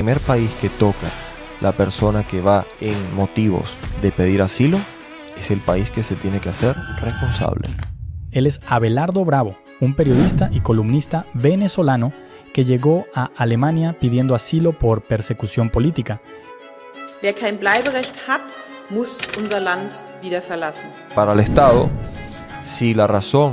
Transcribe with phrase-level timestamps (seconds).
[0.00, 1.08] primer país que toca
[1.60, 4.78] la persona que va en motivos de pedir asilo
[5.38, 7.68] es el país que se tiene que hacer responsable.
[8.32, 12.14] Él es Abelardo Bravo, un periodista y columnista venezolano
[12.54, 16.22] que llegó a Alemania pidiendo asilo por persecución política.
[17.22, 18.48] Wer kein Bleiberecht hat,
[18.88, 19.92] muss unser Land
[20.22, 20.88] wieder verlassen.
[21.14, 21.90] Para el Estado,
[22.62, 23.52] si la razón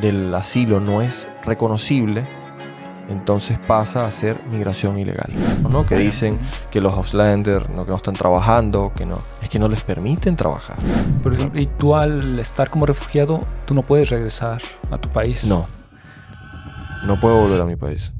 [0.00, 2.24] del asilo no es reconocible,
[3.08, 5.30] entonces pasa a ser migración ilegal.
[5.68, 5.84] ¿no?
[5.86, 6.38] Que dicen
[6.70, 10.36] que los Ausländer no, que no están trabajando, que no, es que no les permiten
[10.36, 10.76] trabajar.
[11.22, 15.44] Por ejemplo, y tú al estar como refugiado, tú no puedes regresar a tu país.
[15.44, 15.66] No,
[17.06, 18.12] no puedo volver a mi país.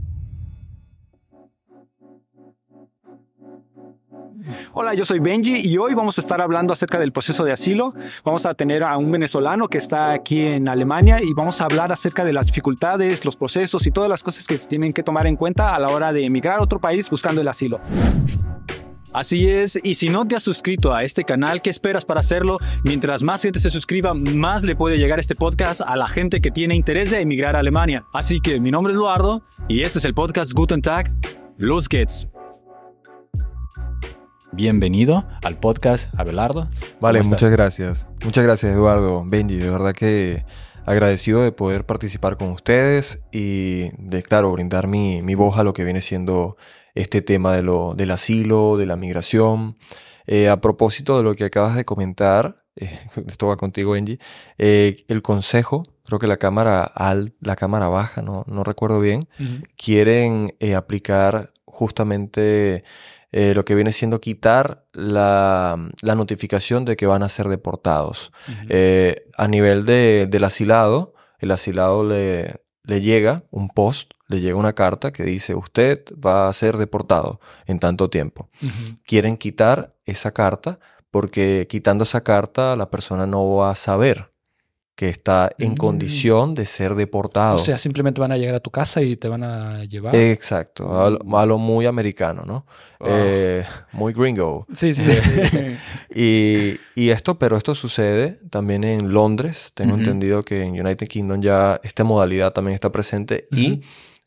[4.73, 7.95] Hola, yo soy Benji y hoy vamos a estar hablando acerca del proceso de asilo.
[8.25, 11.93] Vamos a tener a un venezolano que está aquí en Alemania y vamos a hablar
[11.93, 15.27] acerca de las dificultades, los procesos y todas las cosas que se tienen que tomar
[15.27, 17.81] en cuenta a la hora de emigrar a otro país buscando el asilo.
[19.15, 22.59] Así es, y si no te has suscrito a este canal, ¿qué esperas para hacerlo?
[22.83, 26.51] Mientras más gente se suscriba, más le puede llegar este podcast a la gente que
[26.51, 28.05] tiene interés de emigrar a Alemania.
[28.13, 31.13] Así que mi nombre es Eduardo y este es el podcast Guten Tag.
[31.59, 32.27] Los geht's.
[34.55, 36.69] Bienvenido al podcast Abelardo.
[37.01, 37.51] Vale, ¿Cómo muchas estás?
[37.51, 38.09] gracias.
[38.25, 39.57] Muchas gracias, Eduardo, Benji.
[39.57, 40.45] De verdad que
[40.87, 45.73] agradecido de poder participar con ustedes y de, claro, brindar mi, mi voz a lo
[45.73, 46.57] que viene siendo
[46.95, 49.77] este tema de lo, del asilo, de la migración.
[50.27, 52.97] Eh, a propósito de lo que acabas de comentar, eh,
[53.27, 54.21] esto va contigo, Benji,
[54.59, 59.29] eh, el consejo, creo que la cámara al, la cámara baja, no, no recuerdo bien,
[59.77, 62.85] quieren eh, aplicar justamente
[63.37, 68.31] eh, lo que viene siendo quitar la, la notificación de que van a ser deportados.
[68.69, 74.57] Eh, a nivel de- del asilado, el asilado le, le llega un post, le llega
[74.57, 78.51] una carta que dice usted va a ser deportado en tanto tiempo.
[79.05, 80.79] Quieren quitar esa carta
[81.11, 84.31] porque quitando esa carta la persona no va a saber
[84.97, 85.77] que está en Mm.
[85.77, 87.57] condición de ser deportado.
[87.57, 90.15] O sea, simplemente van a llegar a tu casa y te van a llevar.
[90.15, 92.65] Exacto, a lo, a lo muy americano, ¿no?
[93.01, 93.07] Oh.
[93.09, 94.67] Eh, muy gringo.
[94.73, 95.03] sí, sí.
[96.15, 99.73] Y, y esto, pero esto sucede también en Londres.
[99.75, 103.81] Tengo entendido que en United Kingdom ya esta modalidad también está presente y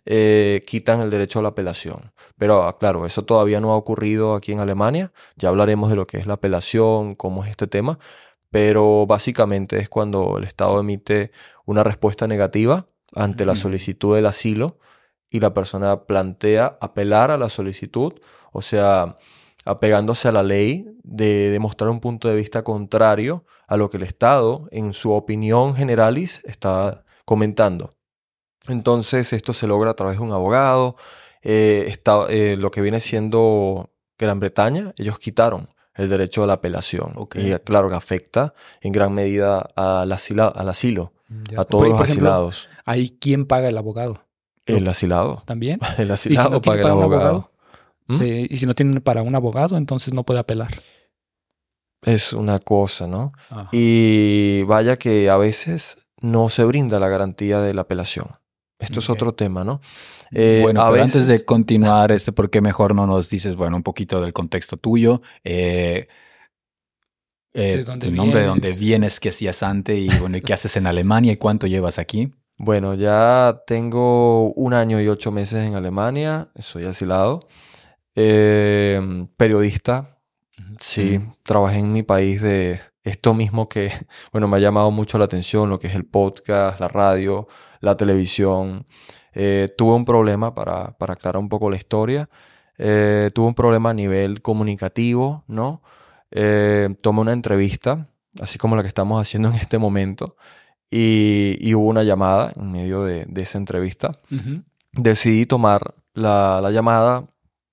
[0.06, 2.12] eh, quitan el derecho a la apelación.
[2.38, 5.12] Pero ah, claro, eso todavía no ha ocurrido aquí en Alemania.
[5.38, 8.00] Ya hablaremos de lo que es la apelación, cómo es este tema.
[8.50, 11.32] Pero básicamente es cuando el Estado emite
[11.66, 14.80] una respuesta negativa ante la solicitud del asilo
[15.30, 18.14] y la persona plantea apelar a la solicitud,
[18.52, 19.16] o sea,
[19.66, 24.04] apegándose a la ley de demostrar un punto de vista contrario a lo que el
[24.04, 27.96] Estado, en su opinión generalis, está comentando.
[28.70, 30.96] Entonces, esto se logra a través de un abogado.
[31.42, 36.54] Eh, está- eh, lo que viene siendo Gran Bretaña, ellos quitaron el derecho a la
[36.54, 37.12] apelación.
[37.16, 37.36] Ok.
[37.38, 41.14] Y claro que afecta en gran medida al, asila- al asilo,
[41.50, 41.62] Ya.
[41.62, 42.70] a todos Por- los por ejemplo, asilados.
[42.86, 44.24] Ahí, ¿quién paga el abogado?
[44.66, 45.44] El asilado.
[45.46, 45.80] ¿También?
[45.98, 47.22] El ¿Y si asilado no paga el abogado.
[47.28, 47.52] abogado?
[48.08, 48.18] ¿Mm?
[48.18, 50.72] Sí, y si no tienen para un abogado, entonces no puede apelar.
[52.04, 53.34] Es una cosa, ¿no?
[53.50, 53.70] Ajá.
[53.72, 58.28] Y vaya que a veces no se brinda la garantía de la apelación.
[58.80, 59.82] Esto es otro tema, ¿no?
[60.32, 63.78] Eh, bueno, a pero antes de continuar, este, ¿por qué mejor no nos dices, bueno,
[63.78, 65.22] un poquito del contexto tuyo?
[65.44, 66.08] Eh,
[67.54, 68.80] eh, ¿De dónde tu nombre, de dónde vienes?
[68.80, 72.32] vienes, qué hacías antes y bueno, ¿y qué haces en Alemania y cuánto llevas aquí?
[72.60, 77.48] Bueno, ya tengo un año y ocho meses en Alemania, soy asilado.
[78.16, 80.20] Eh, periodista,
[80.80, 83.92] sí, trabajé en mi país de esto mismo que,
[84.32, 87.48] bueno, me ha llamado mucho la atención, lo que es el podcast, la radio,
[87.80, 88.86] la televisión.
[89.34, 92.30] Eh, tuve un problema, para, para aclarar un poco la historia,
[92.78, 95.82] eh, tuve un problema a nivel comunicativo, ¿no?
[96.32, 98.10] Eh, tomé una entrevista,
[98.42, 100.36] así como la que estamos haciendo en este momento,
[100.90, 104.12] y, y hubo una llamada en medio de, de esa entrevista.
[104.94, 107.28] Decidí tomar la, la llamada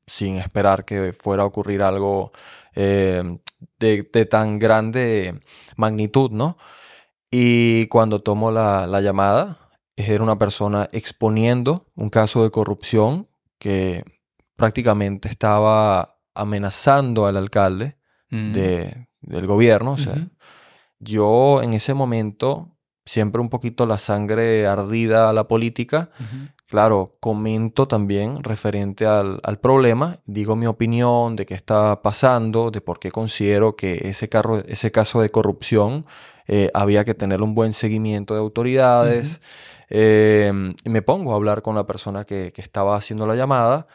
[0.07, 2.33] sin esperar que fuera a ocurrir algo
[2.75, 3.39] eh,
[3.79, 5.41] de, de tan grande
[5.77, 6.59] magnitud, ¿no?
[7.31, 9.59] Y cuando tomo la, la llamada,
[9.97, 14.05] era una persona exponiendo un caso de corrupción que
[14.57, 17.97] prácticamente estaba amenazando al alcalde
[18.31, 18.53] Mm.
[18.53, 19.93] de- del gobierno.
[19.93, 20.29] O sea, Ujú.
[20.99, 26.11] yo en ese momento, siempre un poquito la sangre ardida a la política,
[26.67, 32.81] claro, comento también referente al, al problema, digo mi opinión de qué está pasando, de
[32.81, 36.05] por qué considero que ese, carro, ese caso de corrupción
[36.47, 39.41] eh, había que tener un buen seguimiento de autoridades.
[39.91, 40.53] Eh,
[40.85, 43.87] me pongo a hablar con la persona que, que estaba haciendo la llamada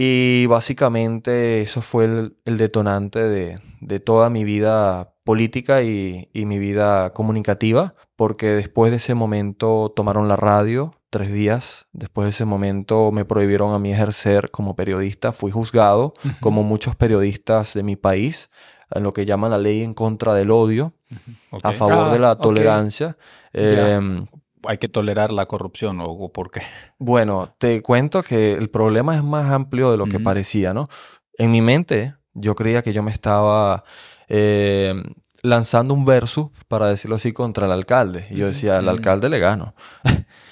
[0.00, 6.46] Y básicamente eso fue el, el detonante de, de, toda mi vida política y, y,
[6.46, 12.30] mi vida comunicativa, porque después de ese momento tomaron la radio, tres días, después de
[12.30, 16.40] ese momento me prohibieron a mí ejercer como periodista, fui juzgado, uh -huh.
[16.40, 18.50] como muchos periodistas de mi país,
[18.92, 21.56] en lo que llaman la ley en contra del odio, uh -huh.
[21.56, 21.70] okay.
[21.70, 23.16] a favor ah, de la tolerancia.
[23.52, 23.74] Okay.
[23.74, 24.26] Eh,
[24.66, 26.62] hay que tolerar la corrupción o por qué?
[26.98, 30.88] Bueno, te cuento que el problema es más amplio de lo que parecía, ¿no?
[31.34, 33.84] En mi mente, yo creía que yo me estaba
[34.28, 34.94] eh,
[35.42, 38.26] lanzando un verso, para decirlo así, contra el alcalde.
[38.30, 38.90] Y yo decía, al mm.
[38.90, 39.74] alcalde le gano.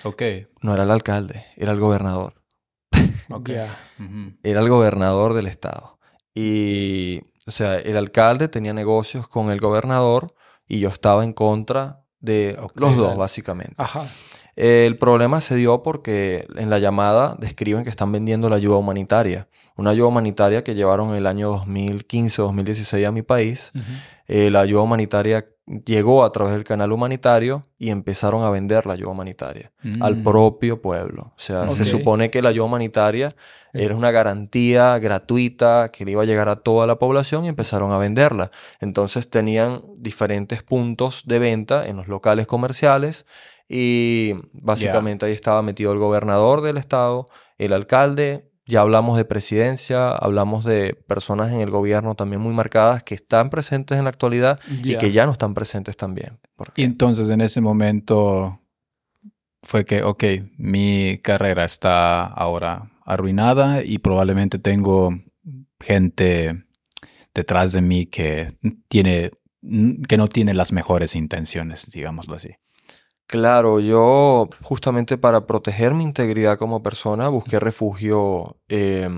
[0.04, 0.22] ok.
[0.62, 2.42] No era el alcalde, era el gobernador.
[3.30, 3.50] ok.
[4.00, 4.38] Uh -huh.
[4.42, 6.00] Era el gobernador del estado.
[6.34, 10.34] Y, o sea, el alcalde tenía negocios con el gobernador
[10.66, 13.74] y yo estaba en contra de okay, los dos, básicamente.
[13.78, 14.04] Ajá.
[14.56, 19.48] El problema se dio porque en la llamada describen que están vendiendo la ayuda humanitaria.
[19.76, 23.72] Una ayuda humanitaria que llevaron el año 2015-2016 a mi país.
[23.74, 23.82] Uh -huh.
[24.28, 28.94] eh, la ayuda humanitaria llegó a través del canal humanitario y empezaron a vender la
[28.94, 30.02] ayuda humanitaria mm.
[30.02, 31.32] al propio pueblo.
[31.36, 31.74] O sea, okay.
[31.74, 33.34] se supone que la ayuda humanitaria
[33.72, 37.92] era una garantía gratuita que le iba a llegar a toda la población y empezaron
[37.92, 38.50] a venderla.
[38.80, 43.26] Entonces tenían diferentes puntos de venta en los locales comerciales
[43.68, 45.30] y básicamente yeah.
[45.30, 47.26] ahí estaba metido el gobernador del estado,
[47.58, 53.02] el alcalde, ya hablamos de presidencia, hablamos de personas en el gobierno también muy marcadas
[53.02, 54.96] que están presentes en la actualidad yeah.
[54.96, 56.38] y que ya no están presentes también.
[56.74, 58.60] Y entonces en ese momento
[59.62, 60.24] fue que, ok,
[60.58, 65.10] mi carrera está ahora arruinada y probablemente tengo
[65.80, 66.64] gente
[67.34, 68.56] detrás de mí que
[68.88, 69.30] tiene
[70.08, 72.50] que no tiene las mejores intenciones, digámoslo así.
[73.26, 79.08] Claro, yo justamente para proteger mi integridad como persona busqué refugio eh,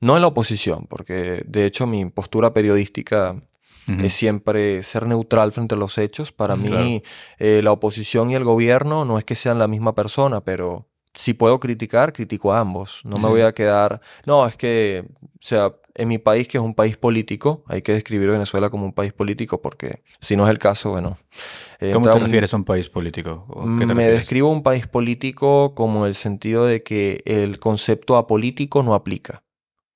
[0.00, 4.04] no en la oposición, porque de hecho mi postura periodística uh -huh.
[4.04, 6.30] es siempre ser neutral frente a los hechos.
[6.30, 6.84] Para uh -huh.
[6.84, 7.02] mí
[7.38, 11.34] eh, la oposición y el gobierno no es que sean la misma persona, pero si
[11.34, 13.00] puedo criticar, critico a ambos.
[13.04, 13.24] No sí.
[13.24, 16.74] me voy a quedar, no, es que, o sea, en mi país, que es un
[16.74, 20.58] país político, hay que describir Venezuela como un país político porque si no es el
[20.58, 21.18] caso, bueno.
[21.80, 23.46] Eh, ¿Cómo te refieres a un país político?
[23.64, 24.18] me refieres?
[24.18, 29.42] describo un país político como el sentido de que el concepto apolítico no aplica.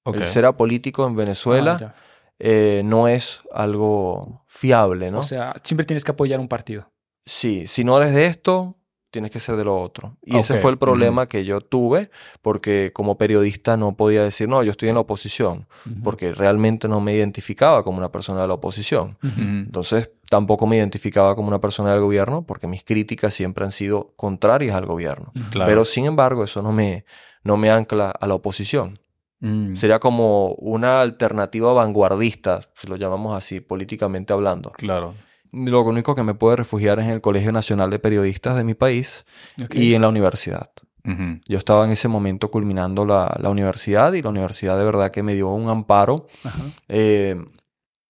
[0.04, 0.20] Okay.
[0.20, 1.94] El ser apolítico en Venezuela ah,
[2.38, 5.20] eh, no es algo fiable, ¿no?
[5.20, 6.90] O sea, siempre tienes que apoyar un partido.
[7.24, 8.76] Sí, si no eres de esto,
[9.14, 10.16] tienes que ser de lo otro.
[10.24, 10.40] Y okay.
[10.40, 11.28] ese fue el problema uh -huh.
[11.28, 12.10] que yo tuve,
[12.42, 16.02] porque como periodista no podía decir, no, yo estoy en la oposición, uh -huh.
[16.02, 19.16] porque realmente no me identificaba como una persona de la oposición.
[19.22, 19.66] Uh -huh.
[19.66, 24.14] Entonces, tampoco me identificaba como una persona del gobierno, porque mis críticas siempre han sido
[24.16, 25.32] contrarias al gobierno.
[25.52, 25.68] Claro.
[25.70, 27.04] Pero, sin embargo, eso no me,
[27.44, 28.98] no me ancla a la oposición.
[29.38, 29.76] Mm.
[29.76, 34.72] Sería como una alternativa vanguardista, si lo llamamos así, políticamente hablando.
[34.72, 35.14] Claro
[35.54, 38.74] lo único que me puede refugiar es en el Colegio Nacional de Periodistas de mi
[38.74, 39.24] país
[39.62, 39.82] okay.
[39.82, 40.70] y en la universidad.
[41.04, 41.40] Uh -huh.
[41.46, 45.22] Yo estaba en ese momento culminando la, la, universidad y la universidad de verdad que
[45.22, 46.26] me dio un amparo.
[46.44, 46.72] Uh -huh.
[46.88, 47.44] eh,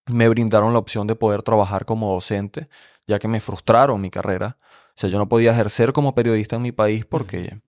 [0.06, 2.68] me brindaron la opción de poder trabajar como docente,
[3.06, 4.58] ya que me frustraron mi carrera.
[4.90, 7.60] O sea, yo no podía ejercer como periodista en mi país porque, uh -huh.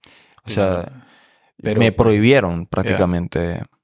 [0.44, 1.06] o sea,
[1.62, 3.40] Pero, me prohibieron prácticamente.
[3.40, 3.75] Yeah.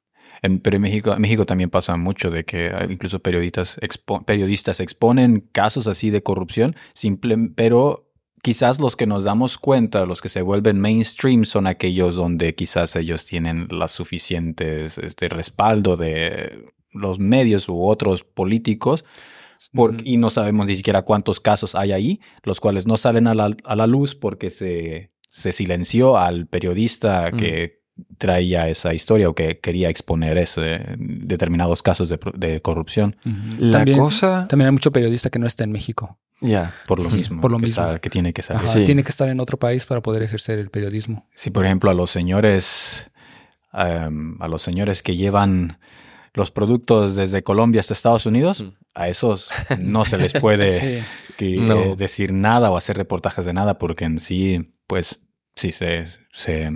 [0.42, 4.80] En, pero en México, en México también pasa mucho de que incluso periodistas, expo, periodistas
[4.80, 8.12] exponen casos así de corrupción, simple, pero
[8.42, 12.96] quizás los que nos damos cuenta, los que se vuelven mainstream, son aquellos donde quizás
[12.96, 19.04] ellos tienen las suficientes este, respaldo de los medios u otros políticos.
[19.72, 23.34] Por, y no sabemos ni siquiera cuántos casos hay ahí, los cuales no salen a
[23.34, 27.36] la, a la luz porque se, se silenció al periodista mm.
[27.36, 27.81] que
[28.18, 33.16] traía esa historia o que quería exponer ese, determinados casos de, de corrupción.
[33.24, 33.56] Uh -huh.
[33.58, 34.48] La también, cosa...
[34.48, 36.18] También hay mucho periodista que no está en México.
[36.40, 36.48] Ya.
[36.48, 36.74] Yeah.
[36.86, 37.40] Por lo mismo.
[37.40, 37.82] Por lo que mismo.
[37.82, 38.64] Sabe, que tiene que saber.
[38.64, 38.84] Sí.
[38.84, 41.26] Tiene que estar en otro país para poder ejercer el periodismo.
[41.34, 43.10] Sí, por ejemplo, a los señores,
[43.72, 45.78] um, a los señores que llevan
[46.34, 50.68] los productos desde Colombia hasta Estados Unidos, a esos no se les puede
[51.02, 51.06] sí.
[51.36, 51.94] que, no.
[51.94, 55.20] decir nada o hacer reportajes de nada porque en sí, pues
[55.54, 56.70] sí, se, se,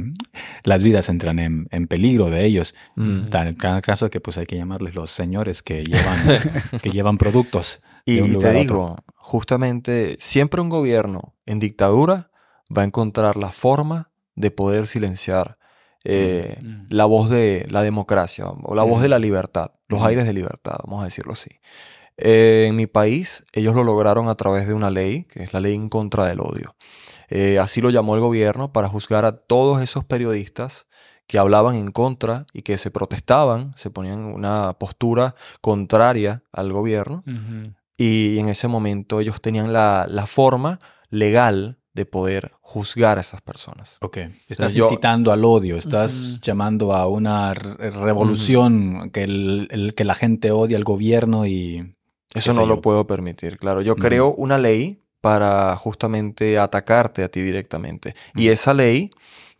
[0.64, 2.74] las vidas entran en, en peligro de ellos.
[2.96, 3.28] Mm.
[3.28, 6.18] Tal, en cada caso que pues hay que llamarles los señores que llevan,
[6.82, 7.80] que llevan productos.
[8.04, 12.30] Y, y te digo, justamente, siempre un gobierno en dictadura
[12.76, 15.58] va a encontrar la forma de poder silenciar
[16.04, 16.66] eh, mm.
[16.66, 16.86] mm.
[16.90, 18.88] la voz de la democracia o la mm.
[18.88, 21.50] voz de la libertad, los aires de libertad, vamos a decirlo así.
[22.16, 25.60] Eh, en mi país, ellos lo lograron a través de una ley, que es la
[25.60, 26.76] ley en contra del odio.
[27.28, 30.86] Eh, así lo llamó el gobierno para juzgar a todos esos periodistas
[31.26, 36.72] que hablaban en contra y que se protestaban, se ponían en una postura contraria al
[36.72, 37.24] gobierno.
[37.98, 40.78] Y en ese momento ellos tenían la, la forma
[41.10, 43.96] legal de poder juzgar a esas personas.
[44.02, 44.18] Ok.
[44.48, 50.14] Estás incitando al odio, estás llamando a una re- revolución, que, el, el- que la
[50.14, 51.94] gente odia al gobierno y...
[52.34, 52.66] Eso no yo.
[52.66, 53.80] lo puedo permitir, claro.
[53.80, 58.14] Yo creo una ley para justamente atacarte a ti directamente.
[58.34, 58.52] Y Ujú.
[58.54, 59.10] esa ley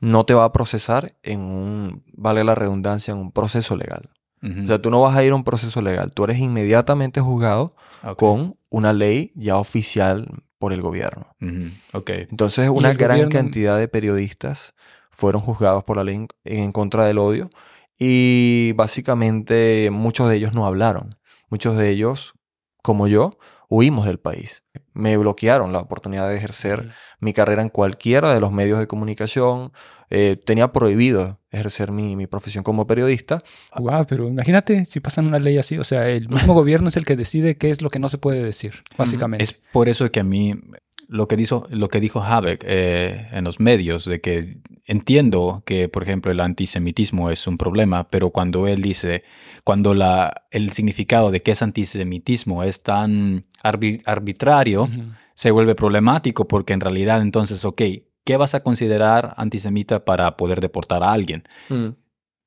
[0.01, 4.11] no te va a procesar en un, vale la redundancia, en un proceso legal.
[4.43, 6.13] O sea, tú no vas a ir a un proceso legal.
[6.13, 7.75] Tú eres inmediatamente juzgado
[8.17, 11.27] con una ley ya oficial por el gobierno.
[11.41, 11.71] Ujú.
[11.95, 12.11] Ok.
[12.31, 14.75] Entonces, una gran gobierno- cantidad de periodistas
[15.11, 17.51] fueron juzgados por la ley en contra del odio
[17.99, 21.11] y básicamente muchos de ellos no hablaron.
[21.49, 22.35] Muchos de ellos,
[22.83, 24.65] como yo, huimos del país.
[24.93, 29.73] Me bloquearon la oportunidad de ejercer mi carrera en cualquiera de los medios de comunicación.
[30.09, 33.43] Eh, tenía prohibido ejercer mi, mi profesión como periodista.
[33.75, 35.79] Guau, pero imagínate si pasan una ley así.
[35.79, 38.19] O sea, el mismo gobierno es el que decide qué es lo que no se
[38.19, 39.45] puede decir, básicamente.
[39.45, 40.55] Es por eso que a mí
[41.09, 45.89] lo que dijo, lo que dijo Habeck eh, en los medios, de que entiendo que,
[45.89, 49.23] por ejemplo, el antisemitismo es un problema, pero cuando él dice,
[49.65, 54.89] cuando la, el significado de qué es antisemitismo es tan arbi- arbitrario,
[55.35, 57.83] se vuelve problemático porque en realidad entonces, ok,
[58.25, 61.45] ¿qué vas a considerar antisemita para poder deportar a alguien?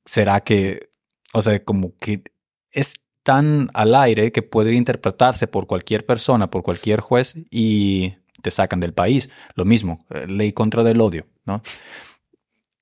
[0.06, 0.90] ¿Será que,
[1.34, 2.24] o sea, como que
[2.72, 8.52] es tan al aire que podría interpretarse por cualquier persona, por cualquier juez y te
[8.52, 9.30] sacan del país?
[9.56, 11.62] Lo mismo, eh, ley contra del odio, ¿no?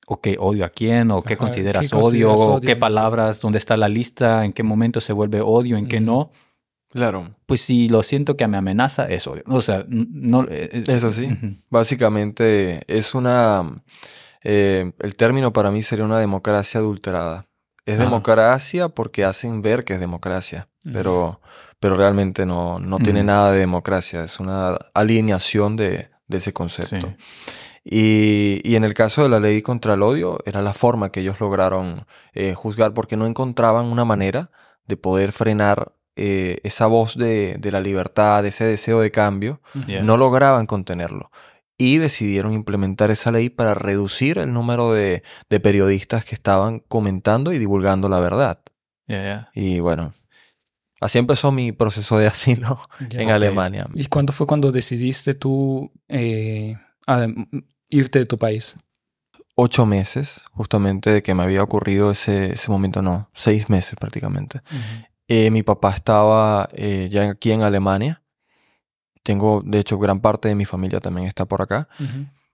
[0.10, 1.12] ¿O qué odio a quién?
[1.12, 2.02] ¿O qué Ajá, consideras ¿qué odio?
[2.30, 2.66] consideras ¿O odio?
[2.68, 3.42] ¿Qué palabras?
[3.42, 4.46] ¿Dónde está la lista?
[4.46, 5.76] ¿En qué momento se vuelve odio?
[5.78, 6.32] ¿En qué no?
[6.90, 7.36] Claro.
[7.46, 9.44] Pues si lo siento que me amenaza, es odio.
[9.48, 10.44] O sea, no...
[10.44, 11.28] eh, eh, Es así.
[11.70, 13.64] Básicamente es una...
[14.44, 17.48] eh, el término para mí sería una democracia adulterada.
[17.86, 18.04] Es Ah.
[18.04, 21.42] democracia porque hacen ver que es democracia, pero,
[21.80, 24.24] pero realmente no, no tiene nada de democracia.
[24.24, 27.08] Es una alineación de, de ese concepto.
[27.08, 27.16] Sí.
[27.90, 31.22] Y, y en el caso de la ley contra el odio, era la forma que
[31.22, 31.98] ellos lograron
[32.34, 34.52] eh, juzgar porque no encontraban una manera
[34.88, 39.62] de poder frenar eh, esa voz de, de la libertad, ese deseo de cambio.
[39.86, 40.04] Yeah.
[40.04, 41.32] No lograban contenerlo.
[41.78, 47.54] Y decidieron implementar esa ley para reducir el número de, de periodistas que estaban comentando
[47.54, 48.60] y divulgando la verdad.
[49.06, 49.50] Yeah, yeah.
[49.54, 50.12] Y bueno,
[51.02, 53.22] así empezó mi proceso de asilo Ya.
[53.22, 53.30] en.
[53.32, 53.88] Alemania.
[53.94, 57.48] ¿Y cuándo fue cuando decidiste tú eh, a- m-
[57.90, 58.76] irte de tu país?
[59.56, 64.62] Ocho meses, justamente, de que me había ocurrido ese, ese momento, no, seis meses prácticamente.
[65.28, 68.22] Eh, mi papá estaba eh, ya aquí en Alemania.
[69.24, 71.90] Tengo, de hecho, gran parte de mi familia también está por acá.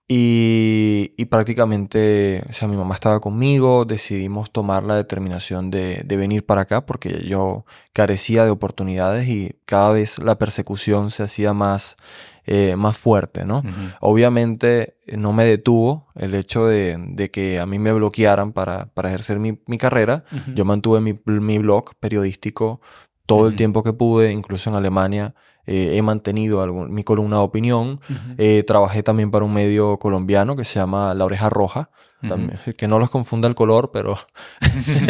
[0.06, 6.16] Y, y prácticamente, o sea, mi mamá estaba conmigo, decidimos tomar la determinación de, de
[6.18, 11.54] venir para acá porque yo carecía de oportunidades y cada vez la persecución se hacía
[11.54, 11.96] más,
[12.44, 13.62] eh, más fuerte, ¿no?
[14.00, 18.92] Obviamente eh, no me detuvo el hecho de, de que a mí me bloquearan para,
[18.92, 20.24] para ejercer mi, mi carrera.
[20.54, 22.82] Yo mantuve mi, mi blog periodístico
[23.24, 25.34] todo el tiempo que pude, incluso en Alemania
[25.66, 27.92] eh, he mantenido algún- mi columna de opinión.
[28.08, 28.34] Ujú.
[28.38, 31.90] Eh, trabajé también para un medio colombiano que se llama La Oreja Roja.
[32.26, 34.16] También, que no los confunda el color, pero,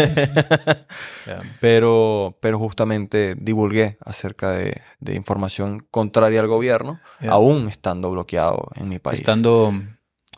[1.26, 1.38] Yeah.
[1.60, 7.32] pero, pero justamente divulgué acerca de, de información contraria al gobierno, Yeah.
[7.32, 9.20] aún estando bloqueado en mi país.
[9.20, 9.72] Estando,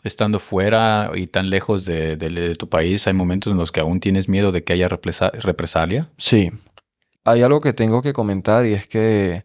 [0.03, 3.79] estando fuera y tan lejos de, de- de tu país, hay momentos en los que
[3.79, 6.09] aún tienes miedo de que haya represa- represalia.
[6.17, 6.51] Sí.
[7.25, 9.43] Hay algo que tengo que comentar y es que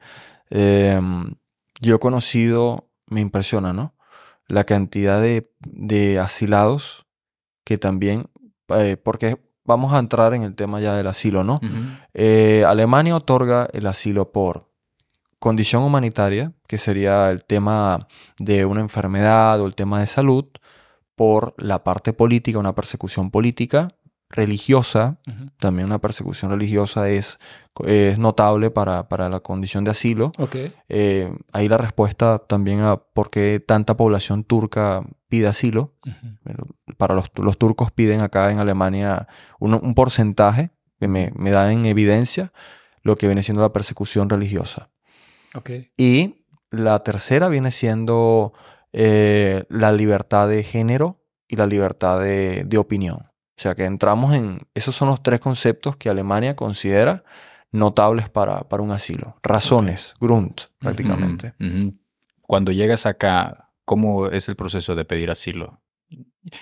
[0.52, 1.34] em,
[1.80, 3.94] yo he conocido, me impresiona, ¿no?
[4.46, 7.06] La cantidad de, de asilados
[7.64, 8.26] que también,
[8.68, 11.60] eh, porque vamos a entrar en el tema ya del asilo, ¿no?
[12.14, 14.70] Eh, Alemania otorga el asilo por
[15.38, 18.06] condición humanitaria, que sería el tema
[18.38, 20.48] de una enfermedad o el tema de salud,
[21.16, 23.88] por la parte política, una persecución política,
[24.32, 25.18] religiosa,
[25.58, 27.38] también una persecución religiosa es,
[27.86, 30.32] es notable para, para la condición de asilo.
[30.88, 35.94] Eh, ahí la respuesta también a por qué tanta población turca pide asilo.
[36.96, 39.28] Para los, los turcos piden acá en Alemania
[39.60, 42.52] un, un porcentaje que me, me da en evidencia
[43.02, 44.90] lo que viene siendo la persecución religiosa.
[45.96, 48.54] Y la tercera viene siendo
[48.92, 53.31] eh, la libertad de género y la libertad de, de opinión.
[53.62, 54.58] O sea que entramos en...
[54.74, 57.22] Esos son los tres conceptos que Alemania considera
[57.70, 59.36] notables para, para un asilo.
[59.40, 61.54] Razones, Grund, prácticamente.
[62.40, 65.80] Cuando llegas acá, ¿cómo es el proceso de pedir asilo?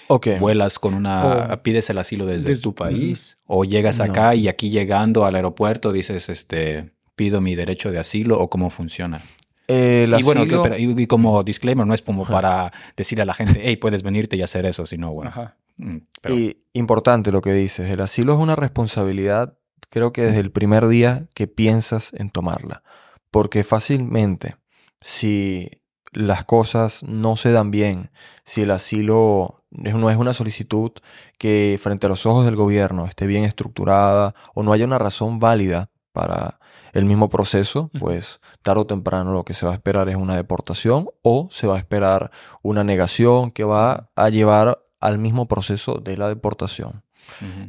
[0.08, 0.26] Ok.
[0.38, 4.04] vuelas con una, O- pides el asilo desde, Desde- tu país, o llegas No.
[4.04, 8.68] acá y aquí llegando al aeropuerto dices, este, pido mi derecho de asilo, o cómo
[8.68, 9.22] funciona.
[9.68, 13.22] El Y bueno, que- asilo- pero- y, y como disclaimer, no es como para decirle
[13.22, 15.30] a la gente, hey, puedes venirte y hacer eso, sino bueno.
[15.30, 15.56] Ajá.
[15.80, 19.56] Mm, pero- Y importante lo que dices, el asilo es una responsabilidad,
[19.90, 22.82] creo que desde el primer día que piensas en tomarla,
[23.30, 24.56] porque fácilmente,
[25.00, 25.70] si
[26.12, 28.10] las cosas no se dan bien,
[28.44, 30.90] si el asilo no es una solicitud
[31.38, 35.38] que frente a los ojos del gobierno esté bien estructurada o no haya una razón
[35.38, 36.58] válida para
[36.92, 40.34] el mismo proceso, pues tarde o temprano lo que se va a esperar es una
[40.34, 42.32] deportación o se va a esperar
[42.62, 47.02] una negación que va a llevar al mismo proceso de la deportación.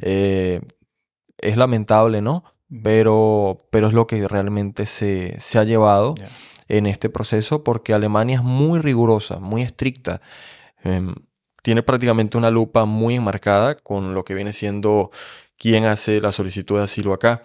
[0.00, 0.60] Eh,
[1.38, 2.44] es lamentable, ¿no?
[2.82, 6.14] Pero, pero es lo que realmente se, se ha llevado
[6.68, 10.22] en este proceso porque Alemania es muy rigurosa, muy estricta.
[10.82, 11.14] Em,
[11.62, 15.10] tiene prácticamente una lupa muy enmarcada con lo que viene siendo
[15.58, 17.42] quién hace la solicitud de asilo acá.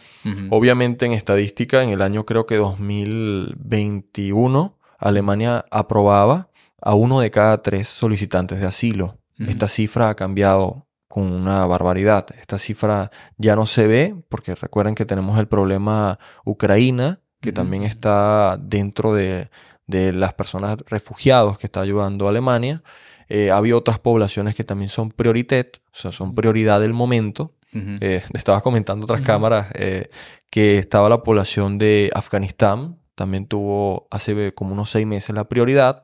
[0.50, 6.50] Obviamente en estadística, en el año creo que 2021, Alemania aprobaba
[6.82, 9.20] a uno de cada tres solicitantes de asilo.
[9.40, 12.26] Esta cifra ha cambiado con una barbaridad.
[12.40, 17.84] Esta cifra ya no se ve porque recuerden que tenemos el problema Ucrania, que también
[17.84, 19.50] está dentro de,
[19.88, 22.84] de las personas refugiados que está ayudando a Alemania.
[23.30, 27.54] Eh, había otras poblaciones que también son prioritet, o sea, son prioridad del momento.
[27.74, 30.10] Eh, estabas comentando otras cámaras eh,
[30.50, 36.04] que estaba la población de Afganistán, también tuvo hace como unos seis meses la prioridad.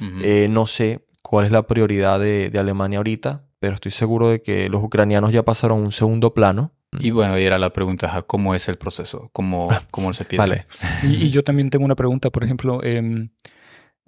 [0.00, 4.68] No sé cuál es la prioridad de, de Alemania ahorita, pero estoy seguro de que
[4.68, 6.72] los ucranianos ya pasaron a un segundo plano.
[7.00, 9.30] Y bueno, y era la pregunta, ¿cómo es el proceso?
[9.32, 10.38] ¿Cómo, cómo se pide?
[10.38, 10.66] Vale.
[11.02, 13.30] Y, y yo también tengo una pregunta, por ejemplo, em,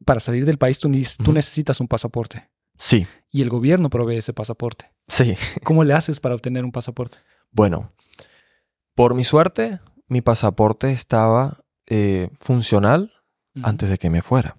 [0.04, 0.88] para salir del país tú,
[1.32, 4.92] necesitas un pasaporte Sí, y el gobierno provee ese pasaporte.
[5.08, 5.34] sí.
[5.64, 7.18] ¿Cómo le haces para obtener un pasaporte?
[7.50, 7.92] Bueno,
[8.94, 13.14] por mi suerte, mi pasaporte estaba eh, funcional
[13.62, 14.58] antes de que me fuera.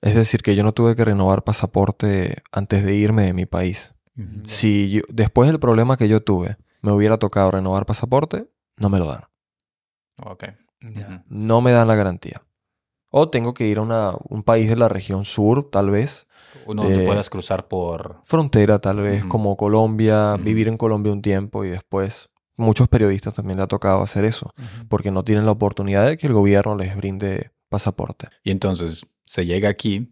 [0.00, 3.94] Es decir, que yo no tuve que renovar pasaporte antes de irme de mi país.
[4.46, 8.98] Si yo- después del problema que yo tuve me hubiera tocado renovar pasaporte, no me
[8.98, 9.22] lo dan.
[10.24, 10.44] Ok.
[11.28, 12.42] No me dan la garantía.
[13.10, 16.26] O tengo que ir a una- un país de la región sur, tal vez,
[16.66, 18.20] Uno donde Eh, puedas cruzar por...
[18.24, 22.28] frontera, tal vez, como Colombia, vivir en Colombia un tiempo y después.
[22.56, 24.52] Muchos periodistas también le ha tocado hacer eso,
[24.88, 28.28] porque no tienen la oportunidad de que el gobierno les brinde pasaporte.
[28.44, 30.08] Y entonces se llega aquí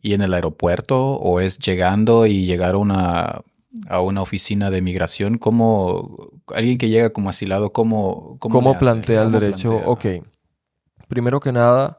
[0.00, 3.42] y en el aeropuerto o es llegando y llegar a una,
[3.88, 6.16] a una oficina de migración, ¿cómo
[6.54, 9.68] alguien que llega como asilado, cómo, cómo, plantea el ¿Cómo derecho?
[9.70, 9.88] plantea?
[9.88, 10.06] Ok.
[11.08, 11.98] Primero que nada,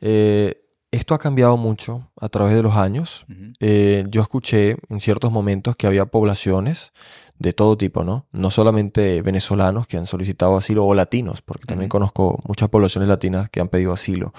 [0.00, 3.24] eh, esto ha cambiado mucho a través de los años.
[3.60, 6.92] Eh, yo escuché en ciertos momentos que había poblaciones
[7.40, 8.26] de todo tipo, ¿no?
[8.32, 13.48] No solamente venezolanos que han solicitado asilo o latinos, porque también conozco muchas poblaciones latinas
[13.48, 14.34] que han pedido asilo.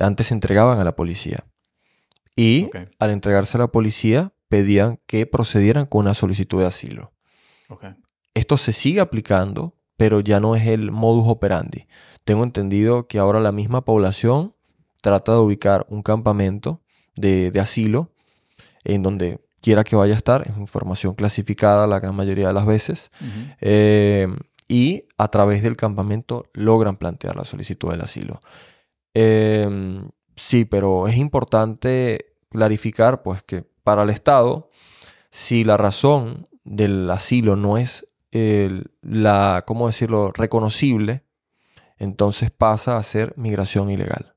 [0.00, 1.44] Antes se entregaban a la policía.
[2.34, 7.12] Y al entregarse a la policía, pedían que procedieran con una solicitud de asilo.
[8.32, 11.86] Esto se sigue aplicando, pero ya no es el modus operandi.
[12.24, 14.54] Tengo entendido que ahora la misma población
[15.02, 16.80] trata de ubicar un campamento
[17.16, 18.14] de, de asilo
[18.82, 22.66] en donde quiera que vaya a estar, es información clasificada la gran mayoría de las
[22.66, 23.10] veces,
[23.60, 24.28] eh,
[24.68, 28.40] y a través del campamento logran plantear la solicitud del asilo.
[29.14, 30.00] Eh,
[30.34, 34.70] sí, pero es importante clarificar pues que para el Estado,
[35.30, 38.06] si la razón del asilo no es
[39.00, 41.22] la, ¿cómo decirlo?, reconocible,
[41.96, 44.34] entonces pasa a ser migración ilegal.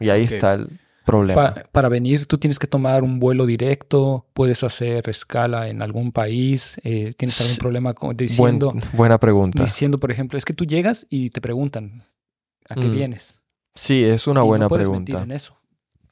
[0.00, 0.78] Y ahí está el
[1.12, 1.54] problema.
[1.54, 6.12] Pa- para venir, tú tienes que tomar un vuelo directo, puedes hacer escala en algún
[6.12, 9.62] país, eh, tienes algún problema con, Buen- diciendo, buena pregunta.
[9.64, 12.04] diciendo, por ejemplo, es que tú llegas y te preguntan
[12.68, 13.36] a qué Mm, vienes.
[13.74, 15.22] Sí, es una Y no buena mentir pregunta.
[15.22, 15.56] en eso.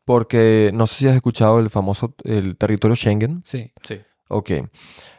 [0.04, 3.42] Porque no sé si has escuchado el famoso el territorio Schengen.
[3.44, 3.72] Sí.
[3.82, 4.00] Sí.
[4.28, 4.50] Ok.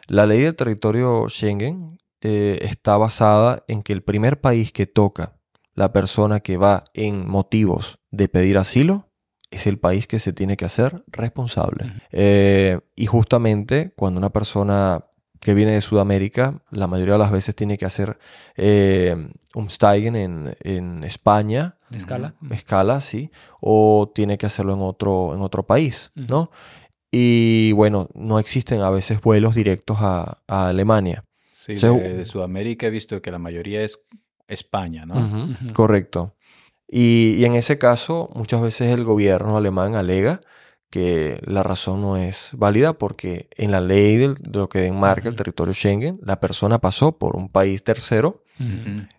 [0.06, 5.36] La ley del territorio Schengen eh, está basada en que el primer país que toca
[5.74, 9.07] la persona que va en motivos de pedir asilo
[9.50, 11.92] es el país que se tiene que hacer responsable.
[12.12, 15.04] Eh, y justamente cuando una persona
[15.40, 18.18] que viene de Sudamérica, la mayoría de las veces tiene que hacer
[18.56, 19.16] eh,
[19.54, 22.34] un Steigen en, en España, ¿De escala?
[22.50, 23.30] Escala, sí,
[23.60, 26.10] o tiene que hacerlo en otro, en otro país.
[26.14, 26.50] ¿no?
[27.10, 31.24] Y bueno, no existen a veces vuelos directos a, a Alemania.
[31.52, 33.98] Sí, Se- de, de Sudamérica he visto que la mayoría es
[34.48, 35.14] España, ¿no?
[35.72, 36.34] Correcto.
[36.88, 40.40] Y, y en ese caso, muchas veces el gobierno alemán alega
[40.90, 45.28] que la razón no es válida porque en la ley del- de lo que enmarca
[45.28, 48.42] el territorio Schengen, la persona pasó por un país tercero,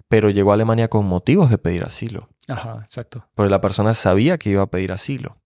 [0.08, 2.30] pero llegó a Alemania con motivos de pedir asilo.
[2.48, 3.28] Ajá, exacto.
[3.36, 5.38] Porque la persona sabía que iba a pedir asilo.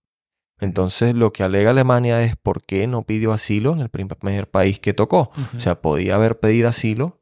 [0.60, 4.78] Entonces, lo que alega Alemania es por qué no pidió asilo en el primer país
[4.78, 5.30] que tocó.
[5.56, 7.20] O sea, podía haber pedido asilo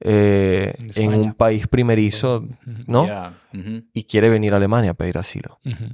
[0.00, 2.46] eh, En un país primerizo,
[2.86, 3.06] ¿no?
[3.06, 3.82] Ya, ujú.
[3.92, 5.58] Y quiere venir a Alemania a pedir asilo.
[5.64, 5.86] ujú.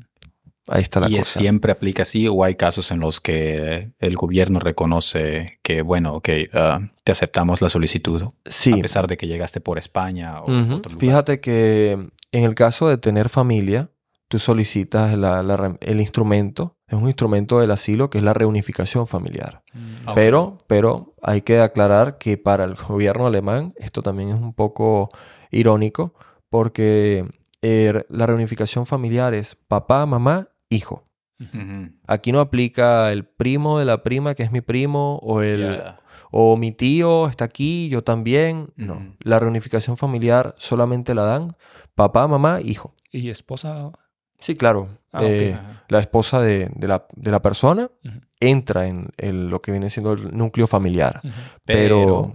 [0.66, 1.40] Ahí está la ¿Y es cosa.
[1.40, 6.28] siempre aplica así o hay casos en los que el gobierno reconoce que, bueno, ok,
[6.54, 8.72] ah, te aceptamos la solicitud Sí.
[8.72, 10.74] a pesar de que llegaste por España o Ujú.
[10.76, 11.00] otro lugar?
[11.00, 11.92] Fíjate que
[12.32, 13.90] en el caso de tener familia,
[14.28, 18.34] tú solicitas la- la re- el instrumento, es un instrumento del asilo que es la
[18.34, 19.62] reunificación familiar.
[20.06, 20.14] Ah, ok.
[20.14, 25.08] Pero, pero hay que aclarar que para el gobierno alemán esto también es un poco
[25.50, 26.14] irónico
[26.50, 27.24] porque
[27.62, 31.04] eh, la reunificación familiar es papá, mamá, hijo.
[32.06, 35.60] Aquí no aplica el primo de la prima que es mi primo o el
[36.30, 38.68] o mi tío está aquí, yo también.
[38.76, 41.56] No, la reunificación familiar solamente la dan
[41.94, 42.94] papá, mamá, hijo.
[43.10, 43.90] ¿Y esposa?
[44.44, 44.88] Sí, claro.
[45.12, 45.20] Ah.
[45.22, 47.90] Eh, la esposa de, de la, de la persona
[48.40, 51.20] entra en el- lo que viene siendo el núcleo familiar.
[51.64, 51.98] Pero,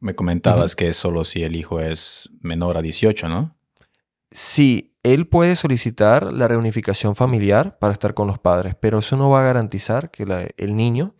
[0.00, 3.54] me comentabas que es solo si el hijo es menor a 18, ¿no?
[4.30, 9.28] sí, él puede solicitar la reunificación familiar para estar con los padres, pero eso no
[9.30, 11.14] va a garantizar que la- el niño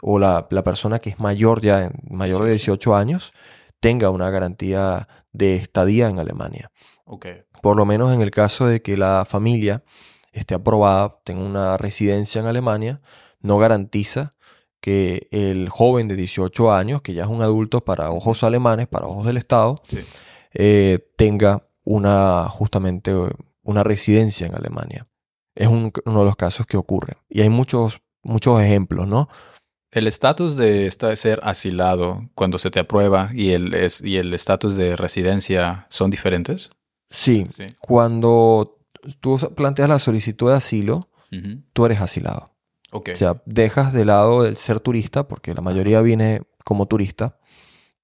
[0.00, 3.32] o la, la persona que es mayor ya, mayor de 18 años,
[3.80, 6.70] tenga una garantía de estadía en Alemania.
[7.62, 9.82] Por lo menos en el caso de que la familia
[10.32, 13.00] esté aprobada, tenga una residencia en Alemania,
[13.40, 14.34] no garantiza
[14.80, 19.06] que el joven de 18 años, que ya es un adulto para ojos alemanes, para
[19.06, 19.98] ojos del Estado, Sí.
[20.52, 23.12] eh, tenga una justamente
[23.62, 25.06] una residencia en Alemania.
[25.54, 27.14] Es un- uno de los casos que ocurre.
[27.28, 29.28] Y hay muchos, muchos ejemplos, ¿no?
[29.90, 34.76] El estatus de ser asilado cuando se te aprueba y el es- y el estatus
[34.76, 36.70] de residencia son diferentes.
[37.10, 37.66] Sí, Sí.
[37.80, 38.78] cuando
[39.20, 41.08] tú planteas la solicitud de asilo,
[41.72, 42.52] tú eres asilado.
[42.92, 43.10] Ok.
[43.14, 47.38] O sea, dejas de lado el ser turista, porque la mayoría viene como turista,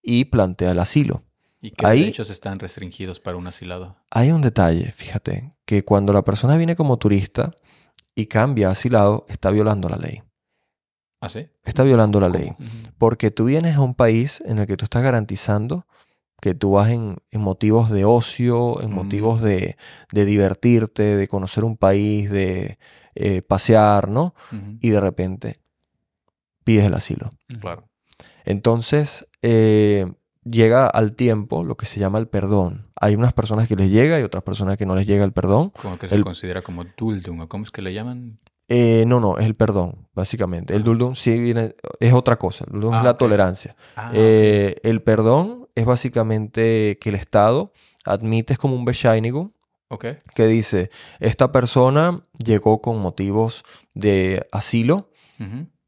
[0.02, 1.22] y plantea el asilo.
[1.60, 3.96] ¿Y qué ahí- derechos están restringidos para un asilado?
[4.10, 7.54] Hay un detalle, fíjate, que cuando la persona viene como turista
[8.14, 10.22] y cambia a asilado, está violando la ley.
[11.20, 11.48] ¿Ah, sí?
[11.64, 12.38] Está violando la ¿Cómo?
[12.38, 12.52] ley.
[12.98, 15.86] Porque tú vienes a un país en el que tú estás garantizando
[16.42, 18.94] que tú vas en, en motivos de ocio, en Mm.
[18.94, 19.76] motivos de,
[20.12, 22.78] de divertirte, de conocer un país, de
[23.14, 24.34] eh, pasear, ¿no?
[24.80, 25.60] Y de repente
[26.64, 27.30] pides el asilo.
[27.60, 27.88] Claro.
[28.44, 30.12] Entonces, eh,
[30.44, 32.88] llega al tiempo lo que se llama el perdón.
[33.00, 35.70] Hay unas personas que les llega y otras personas que no les llega el perdón.
[35.70, 38.38] Como que se El- considera como duldung, ¿o ¿cómo es que le llaman?
[38.68, 40.74] Eh, no, no, es el perdón, básicamente.
[40.74, 40.90] El Ajá.
[40.90, 42.64] Duldum sí viene, es otra cosa.
[42.66, 43.18] El Duldum Ah, es la ok.
[43.18, 43.76] tolerancia.
[43.96, 47.72] Ah, Eh, El perdón es básicamente que el Estado
[48.04, 49.52] admite, es como un Bescheinigung,
[50.34, 53.62] que dice, esta persona llegó con motivos
[53.94, 55.10] de asilo,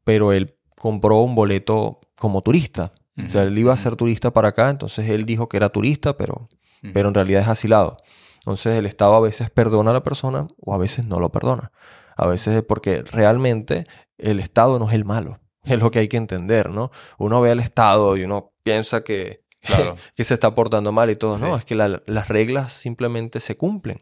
[0.03, 2.93] pero él compró un boleto como turista.
[3.17, 6.17] O sea, él iba a ser turista para acá, entonces él dijo que era turista,
[6.17, 6.49] pero,
[6.93, 7.97] pero en realidad es asilado.
[8.39, 11.71] Entonces el Estado a veces perdona a la persona o a veces no lo perdona.
[12.15, 15.39] A veces porque realmente el Estado no es el malo.
[15.65, 16.91] Es lo que hay que entender, ¿no?
[17.17, 19.95] Uno ve al Estado y uno piensa que, Claro.
[20.15, 21.37] que se está portando mal y todo.
[21.37, 24.01] No, es que la- las reglas simplemente se cumplen.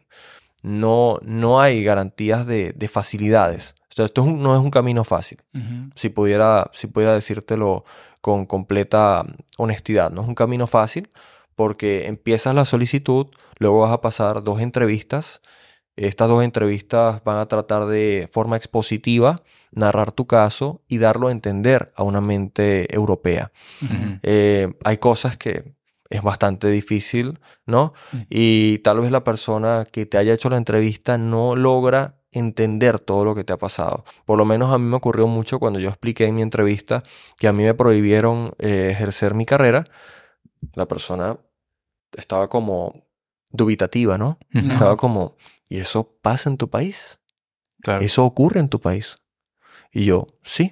[0.62, 3.74] No, no hay garantías de, de facilidades.
[3.90, 5.38] O sea, esto es un- no es un camino fácil
[5.94, 7.84] si pudiera, si pudiera decírtelo
[8.20, 9.24] con completa
[9.58, 10.10] honestidad.
[10.10, 11.10] No es un camino fácil
[11.54, 13.26] porque empiezas la solicitud,
[13.58, 15.40] luego vas a pasar dos entrevistas.
[15.96, 21.32] Estas dos entrevistas van a tratar de forma expositiva narrar tu caso y darlo a
[21.32, 23.52] entender a una mente europea.
[24.22, 25.74] Eh, hay cosas que
[26.10, 27.92] es bastante difícil, ¿no?
[28.28, 33.24] Y tal vez la persona que te haya hecho la entrevista no logra entender todo
[33.24, 34.04] lo que te ha pasado.
[34.24, 37.02] Por lo menos a mí me ocurrió mucho cuando yo expliqué en mi entrevista
[37.38, 39.84] que a mí me prohibieron eh, ejercer mi carrera.
[40.74, 41.36] La persona
[42.16, 42.92] estaba como
[43.50, 44.38] dubitativa, ¿no?
[44.52, 45.36] Estaba como,
[45.68, 47.20] ¿y eso pasa en tu país?
[47.80, 48.04] Claro.
[48.04, 49.16] ¿Eso ocurre en tu país?
[49.92, 50.70] Y yo, sí,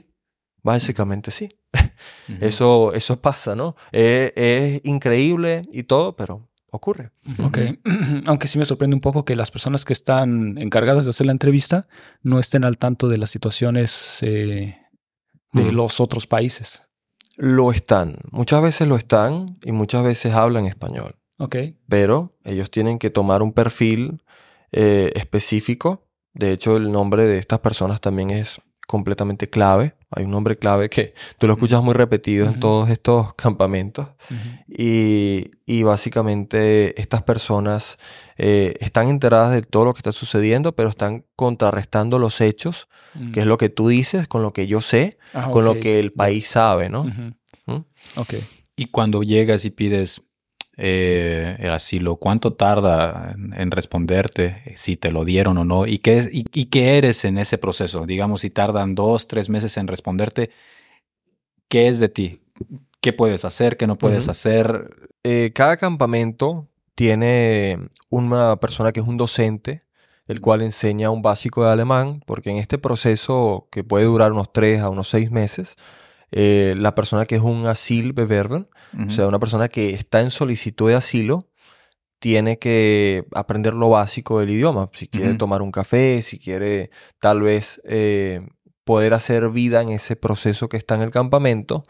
[0.63, 1.49] básicamente sí.
[2.41, 3.77] Eso, eso pasa, ¿no?
[3.93, 7.13] Eh, es increíble y todo, pero ocurre.
[7.39, 7.59] Ok.
[8.27, 11.33] Aunque sí me sorprende un poco que las personas que están encargadas de hacer la
[11.33, 11.87] entrevista
[12.23, 14.79] no estén al tanto de las situaciones eh,
[15.53, 16.83] de los otros países.
[17.37, 18.17] Lo están.
[18.31, 21.17] Muchas veces lo están y muchas veces hablan español.
[21.39, 21.57] Ok.
[21.89, 24.23] Pero ellos tienen que tomar un perfil
[24.73, 26.09] eh, específico.
[26.35, 29.95] De hecho, el nombre de estas personas también es completamente clave.
[30.11, 34.09] Hay un nombre clave que tú lo escuchas muy repetido en todos estos campamentos.
[34.69, 37.99] y, y, básicamente estas personas
[38.37, 42.89] eh, están enteradas de todo lo que está sucediendo, pero están contrarrestando los hechos,
[43.33, 45.99] que es lo que tú dices, con lo que yo sé, Ah, con lo que
[45.99, 47.05] el país sabe, ¿no?
[47.05, 47.85] ¿Mm?
[48.17, 48.35] Ok.
[48.77, 50.23] Y cuando llegas y pides
[50.77, 55.87] eh, el asilo, ¿cuánto tarda en, en responderte si te lo dieron o no?
[55.87, 58.07] ¿Y qué, es, y, y qué eres en ese proceso?
[58.07, 60.51] Digamos, si tardan dos, tres meses en responderte,
[61.69, 62.41] ¿qué es de ti?
[63.01, 63.77] ¿Qué puedes hacer?
[63.77, 65.09] ¿Qué no puedes hacer?
[65.25, 67.79] Eh, cada campamento tiene
[68.11, 69.81] una persona que es un docente,
[70.29, 74.53] el cual enseña un básico de alemán, porque en este proceso, que puede durar unos
[74.53, 75.77] tres a unos seis meses,
[76.33, 79.07] eh, la persona que es un Asylbewerber, Ujú.
[79.07, 81.39] o sea, una persona que está en solicitud de asilo,
[82.23, 84.89] tiene que aprender lo básico del idioma.
[84.93, 88.47] Si quiere tomar un café, si quiere tal vez eh,
[88.85, 91.83] poder hacer vida en ese proceso que está en el campamento.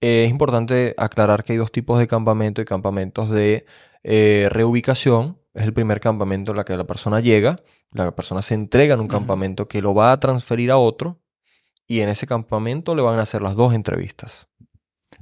[0.00, 3.64] Eh, es importante aclarar que hay dos tipos de campamento y campamentos de
[4.02, 5.38] eh, reubicación.
[5.54, 7.60] Es el primer campamento en la que la persona llega,
[7.92, 11.21] la persona se entrega en un campamento que lo va a transferir a otro
[11.86, 14.48] y en ese campamento le van a hacer las dos entrevistas.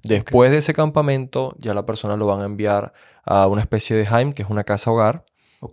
[0.02, 2.92] Después de ese campamento ya la persona lo van a enviar
[3.24, 5.24] a una especie de Heim, que es una casa hogar,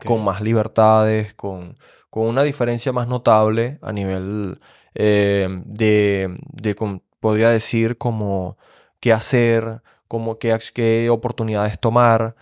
[0.06, 1.78] con más libertades, con,
[2.10, 4.60] con una diferencia más notable a nivel
[4.96, 6.76] eh, de, de
[7.20, 8.58] podría decir, como
[9.00, 12.36] qué hacer, como qué, qué oportunidades tomar,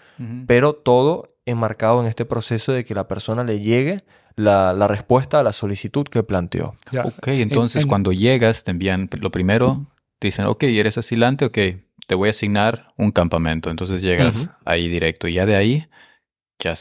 [0.47, 4.03] pero todo enmarcado en este proceso de que la persona le llegue
[4.35, 6.75] la, la respuesta a la solicitud que planteó.
[6.91, 7.03] Ya.
[7.05, 9.85] Ok, entonces en- cuando llegas te envían, lo primero,
[10.19, 11.57] te dicen, ok, eres asilante, ok,
[12.07, 13.69] te voy a asignar un campamento.
[13.69, 15.87] Entonces llegas ahí directo y ya de ahí
[16.59, 16.73] ya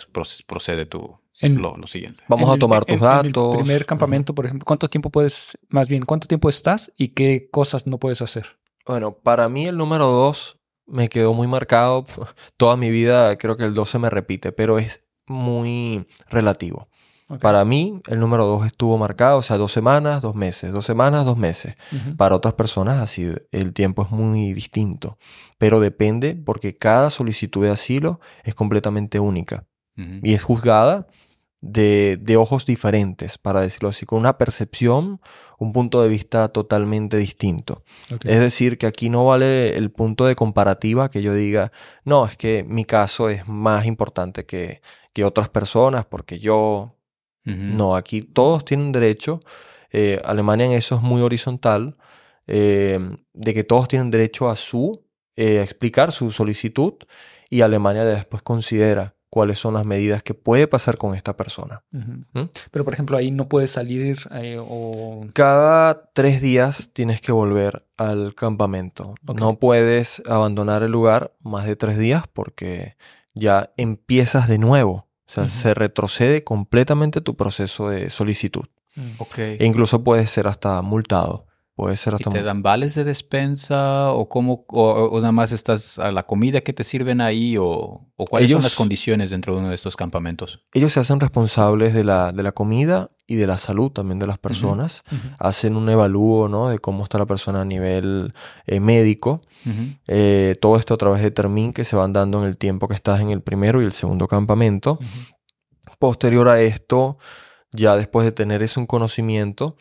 [0.46, 2.22] procede tu, En- lo, lo siguiente.
[2.28, 3.56] Vamos En a el- tomar en- tus en el datos.
[3.56, 7.86] primer campamento, por ejemplo, ¿cuánto tiempo puedes, más bien, cuánto tiempo estás y qué cosas
[7.86, 8.58] no puedes hacer?
[8.86, 12.04] Bueno, para mí el número 2 me quedó muy marcado.
[12.56, 16.88] Toda mi vida creo que el 2 se me repite, pero es muy relativo.
[17.40, 21.24] Para mí el número 2 estuvo marcado, o sea, dos semanas, dos meses, dos semanas,
[21.24, 21.74] dos meses.
[22.18, 25.16] Para otras personas así el tiempo es muy distinto,
[25.56, 29.64] pero depende porque cada solicitud de asilo es completamente única.
[29.96, 31.06] Y es juzgada
[31.60, 35.20] de, de ojos diferentes, para decirlo así, con una percepción,
[35.58, 37.84] un punto de vista totalmente distinto.
[38.24, 41.72] Es decir, que aquí no vale el punto de comparativa que yo diga,
[42.04, 44.82] no, es que mi caso es más importante que,
[45.14, 46.90] que otras personas porque yo...
[47.44, 49.40] No, aquí todos tienen derecho.
[49.90, 51.96] eh, Alemania en eso es muy horizontal,
[52.46, 52.98] eh,
[53.32, 55.04] de que todos tienen derecho a su,
[55.36, 56.94] eh, a explicar su solicitud
[57.50, 61.82] y Alemania después considera cuáles son las medidas que puede pasar con esta persona.
[61.90, 62.44] ¿Mm?
[62.70, 65.26] Pero, por ejemplo, ahí no puedes salir eh, o...
[65.32, 69.16] Cada tres días tienes que volver al campamento.
[69.34, 72.96] No puedes abandonar el lugar más de tres días porque
[73.34, 75.03] ya empiezas de nuevo.
[75.26, 78.64] O sea, se retrocede completamente tu proceso de solicitud.
[78.94, 79.10] Mm.
[79.18, 79.38] Ok.
[79.38, 81.46] E incluso puedes ser hasta multado.
[81.76, 85.32] Puede ser ¿Y hasta te mul- dan vales de despensa o cómo o, o nada
[85.32, 89.30] más estás a la comida que te sirven ahí o, o cuáles son las condiciones
[89.30, 90.60] dentro de uno de estos campamentos?
[90.72, 94.26] Ellos se hacen responsables de la, de la comida y de la salud también de
[94.28, 95.02] las personas.
[95.40, 96.68] Hacen un evalúo ¿no?
[96.68, 98.34] de cómo está la persona a nivel
[98.66, 99.40] eh, médico.
[100.06, 102.94] Eh, todo esto a través de Termin que se van dando en el tiempo que
[102.94, 105.00] estás en el primero y el segundo campamento.
[105.98, 107.18] Posterior a esto,
[107.72, 109.76] ya después de tener ese un conocimiento,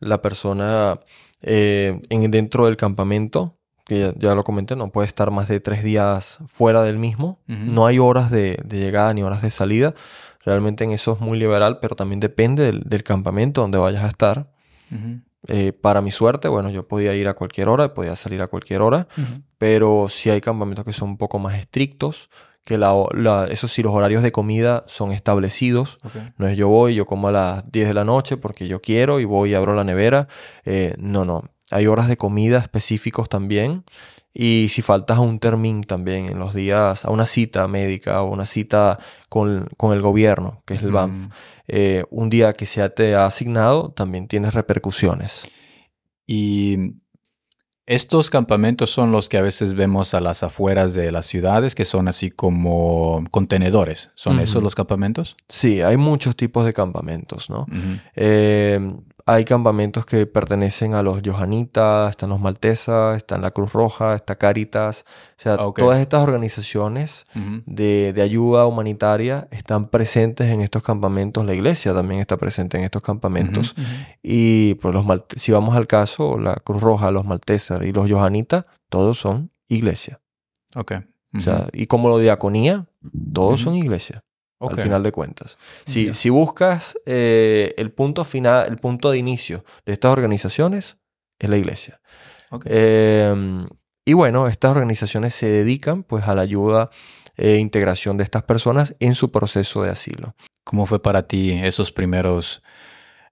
[0.00, 0.98] la persona
[1.42, 5.60] eh, en, dentro del campamento, que ya, ya lo comenté, no puede estar más de
[5.60, 7.40] tres días fuera del mismo.
[7.46, 9.94] No hay horas de, de llegada ni horas de salida.
[10.44, 14.08] Realmente en eso es muy liberal, pero también depende del, del campamento donde vayas a
[14.08, 14.50] estar.
[15.46, 18.82] Eh, para mi suerte, bueno, yo podía ir a cualquier hora, podía salir a cualquier
[18.82, 19.06] hora,
[19.56, 22.28] pero sí hay campamentos que son un poco más estrictos,
[22.68, 25.96] que la, la- eso sí, los horarios de comida son establecidos.
[26.36, 29.20] No es yo voy, yo como a las 10 de la noche porque yo quiero
[29.20, 30.28] y voy y abro la nevera.
[30.66, 31.44] Eh, no, no.
[31.70, 33.84] Hay horas de comida específicos también.
[34.34, 38.30] Y si faltas a un termin también en los días, a una cita médica o
[38.32, 38.98] una cita
[39.30, 41.30] con, con el gobierno, que es el Mm.
[41.68, 45.48] eh, un día que se te ha asignado, también tienes repercusiones.
[46.26, 46.76] Y
[47.88, 51.86] estos campamentos son los que a veces vemos a las afueras de las ciudades, que
[51.86, 54.10] son así como contenedores.
[54.14, 55.36] ¿Son esos los campamentos?
[55.48, 57.64] Sí, hay muchos tipos de campamentos, ¿no?
[58.14, 58.78] Eh,
[59.30, 64.36] hay campamentos que pertenecen a los Johanitas, están los Maltesas, están la Cruz Roja, está
[64.36, 65.04] Caritas.
[65.06, 65.78] O sea, Ok.
[65.80, 67.26] todas estas organizaciones
[67.66, 71.44] de, de ayuda humanitaria están presentes en estos campamentos.
[71.44, 73.74] La iglesia también está presente en estos campamentos.
[74.22, 78.10] Y pues los Mal- si vamos al caso, la Cruz Roja, los Maltesas y los
[78.10, 80.20] Johanitas, todos son iglesia.
[80.74, 80.92] Ok.
[81.36, 82.86] O sea, y como lo diaconía,
[83.34, 84.24] todos son iglesia
[84.60, 85.56] Al final de cuentas.
[85.86, 90.96] Si, si buscas eh, el punto final, el punto de inicio de estas organizaciones,
[91.38, 92.00] es la iglesia.
[92.64, 93.66] Eh,
[94.04, 96.90] y bueno, estas organizaciones se dedican pues a la ayuda
[97.36, 100.34] e integración de estas personas en su proceso de asilo.
[100.64, 102.62] ¿Cómo fue para ti esos primeros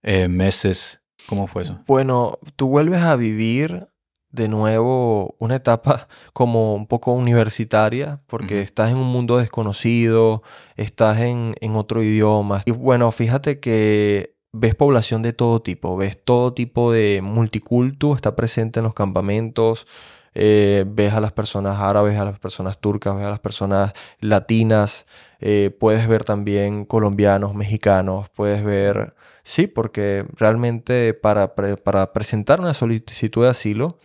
[0.03, 1.01] eh, meses?
[1.29, 1.81] ¿Cómo fue eso?
[1.87, 3.89] Bueno, tú vuelves a vivir
[4.37, 10.43] de nuevo una etapa como un poco universitaria, porque estás en un mundo desconocido,
[10.77, 12.63] estás en, en otro idioma.
[12.67, 18.37] Y bueno, fíjate que ves población de todo tipo, ves todo tipo de multicultu, está
[18.37, 19.87] presente en los campamentos,
[20.35, 25.07] eh, ves a las personas árabes, a las personas turcas, ves a las personas latinas,
[25.41, 29.16] eh, puedes ver también colombianos, mexicanos, puedes ver...
[29.49, 33.99] Sí, porque realmente para, pre- para presentar una solicitud de asilo,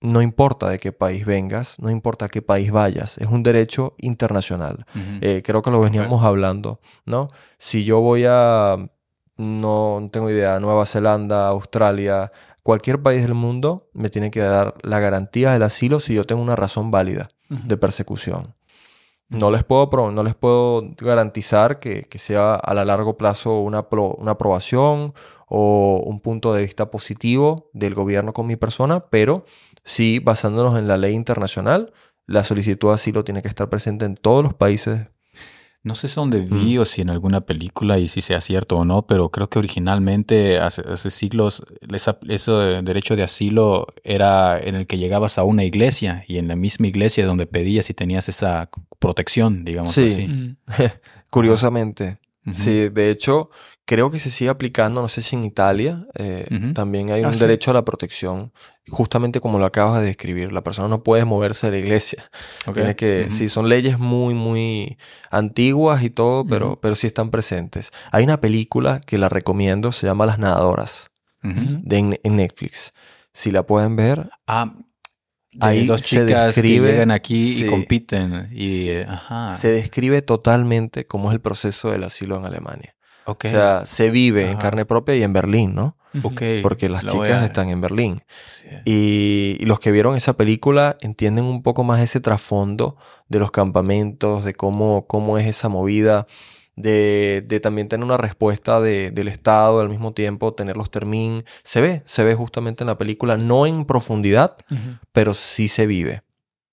[0.00, 3.94] no importa de qué país vengas, no importa a qué país vayas, es un derecho
[3.98, 4.86] internacional.
[5.20, 7.28] Eh, creo que lo veníamos hablando, ¿no?
[7.58, 8.76] Si yo voy a,
[9.36, 14.72] no, no tengo idea, Nueva Zelanda, Australia, cualquier país del mundo, me tiene que dar
[14.82, 18.54] la garantía del asilo si yo tengo una razón válida de persecución.
[19.30, 23.88] No les puedo, no les puedo garantizar que, que sea a la largo plazo una,
[23.88, 25.14] pro- una aprobación
[25.46, 29.44] o un punto de vista positivo del gobierno con mi persona, pero
[29.84, 31.92] sí, basándonos en la ley internacional,
[32.26, 35.08] la solicitud de asilo tiene que estar presente en todos los países.
[35.82, 36.80] No sé si dónde vi Mm.
[36.80, 40.58] o si en alguna película y si sea cierto o no, pero creo que originalmente
[40.58, 41.62] hace, hace siglos
[41.92, 46.48] esa- ese derecho de asilo era en el que llegabas a una iglesia y en
[46.48, 50.04] la misma iglesia donde pedías y tenías esa protección, digamos Sí.
[50.06, 50.26] así.
[50.28, 50.56] Mm.
[51.30, 52.18] Curiosamente.
[52.54, 53.50] Sí, de hecho,
[53.84, 57.34] creo que se sigue aplicando, no sé si en Italia eh, también hay Ah, un
[57.34, 57.40] sí.
[57.40, 58.52] derecho a la protección,
[58.88, 60.50] justamente como lo acabas de describir.
[60.50, 62.30] La persona no puede moverse de la iglesia.
[62.66, 62.74] Ok.
[62.74, 64.96] Tiene que, sí, son leyes muy, muy
[65.30, 67.90] antiguas y todo, pero, pero sí están presentes.
[68.10, 71.10] Hay una película que la recomiendo, se llama Las Nadadoras,
[71.42, 72.92] de, en, en Netflix.
[73.32, 74.74] Si la pueden ver, Ah,
[75.58, 77.64] Ahí dos se chicas describe- que llegan aquí sí.
[77.64, 78.90] y compiten y Sí.
[78.90, 79.52] eh, ajá.
[79.52, 82.94] se describe totalmente cómo es el proceso del asilo en Alemania.
[83.26, 85.96] O sea, se vive en carne propia y en Berlín, ¿no?
[86.24, 86.42] Ok.
[86.62, 88.22] Porque las La chicas están en Berlín.
[88.46, 88.66] Sí.
[88.84, 92.96] Y, y los que vieron esa película entienden un poco más ese trasfondo
[93.28, 96.26] de los campamentos, de cómo, cómo es esa movida,
[96.80, 101.44] de, de también tener una respuesta de- del Estado, al mismo tiempo tener los termin.
[101.62, 104.56] Se ve, se ve justamente en la película, no en profundidad,
[105.12, 106.20] pero sí se vive.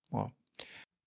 [0.09, 0.31] Wow.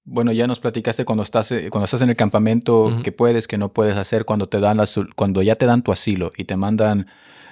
[0.05, 3.59] Bueno, ya nos platicaste cuando estás, eh, cuando estás en el campamento, qué puedes, qué
[3.59, 6.45] no puedes hacer, cuando te dan la sol- cuando ya te dan tu asilo y
[6.45, 7.07] te mandan,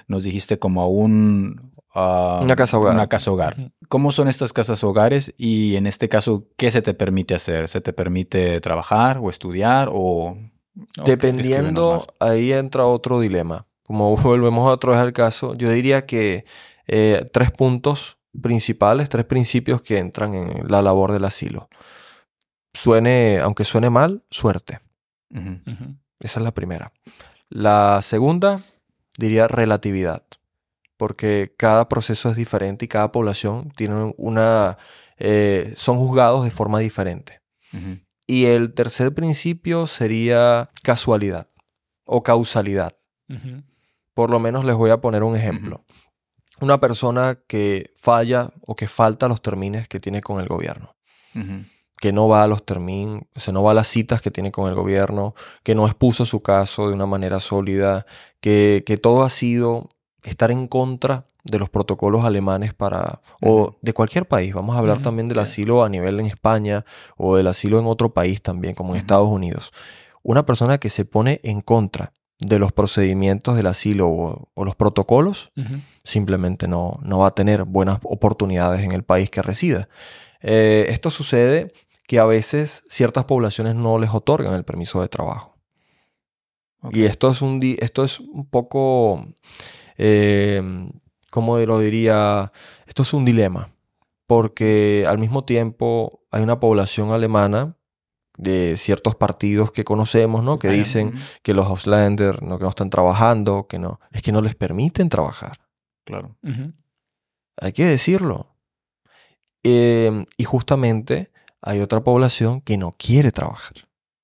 [0.07, 2.93] nos dijiste como a un ah, Una casa hogar.
[2.95, 3.71] Una casa hogar.
[3.87, 5.33] ¿Cómo son estas casas hogares?
[5.37, 7.67] Y en este caso, ¿qué se te permite hacer?
[7.69, 10.35] ¿Se te permite trabajar o estudiar o
[11.05, 13.67] Dependiendo, ahí entra otro dilema.
[13.83, 16.45] Como volvemos a otra vez al caso, yo diría que
[16.87, 21.69] eh, tres puntos principales, tres principios que entran en la labor del asilo.
[22.73, 24.79] Suene, aunque suene mal, suerte.
[26.19, 26.91] Esa es la primera.
[27.49, 28.61] La segunda,
[29.17, 30.23] diría relatividad,
[30.97, 34.77] porque cada proceso es diferente y cada población tiene una,
[35.17, 37.41] eh, son juzgados de forma diferente.
[38.29, 41.47] Y el tercer principio sería casualidad
[42.05, 42.95] o causalidad.
[44.13, 45.83] Por lo menos les voy a poner un ejemplo.
[46.61, 50.95] Una persona que falla o que falta a los términos que tiene con el gobierno,
[51.97, 54.51] que no va a los términos, o sea, no va a las citas que tiene
[54.51, 58.05] con el gobierno, que no expuso su caso de una manera sólida,
[58.41, 59.89] que, que todo ha sido
[60.23, 64.53] estar en contra de los protocolos alemanes para, o de cualquier país.
[64.53, 66.85] Vamos a hablar también del asilo a nivel en España
[67.17, 68.99] o del asilo en otro país también, como en.
[68.99, 69.71] Estados Unidos.
[70.21, 74.75] Una persona que se pone en contra de los procedimientos del asilo o, o los
[74.75, 75.51] protocolos,
[76.03, 79.89] simplemente no, no va a tener buenas oportunidades en el país que resida.
[80.41, 81.73] Eh, esto sucede
[82.07, 85.57] que a veces ciertas poblaciones no les otorgan el permiso de trabajo.
[86.91, 89.21] Y esto es un, esto es un poco,
[89.99, 90.89] eh,
[91.29, 92.51] ¿cómo lo diría?
[92.87, 93.69] Esto es un dilema,
[94.25, 97.75] porque al mismo tiempo hay una población alemana
[98.37, 100.57] de ciertos partidos que conocemos, ¿no?
[100.57, 103.99] Que dicen que los Ausländer no, que no están trabajando, que no.
[104.11, 105.57] Es que no les permiten trabajar.
[106.05, 106.37] Claro.
[107.57, 108.55] Hay que decirlo.
[109.63, 111.31] Eh, y justamente
[111.61, 113.75] hay otra población que no quiere trabajar.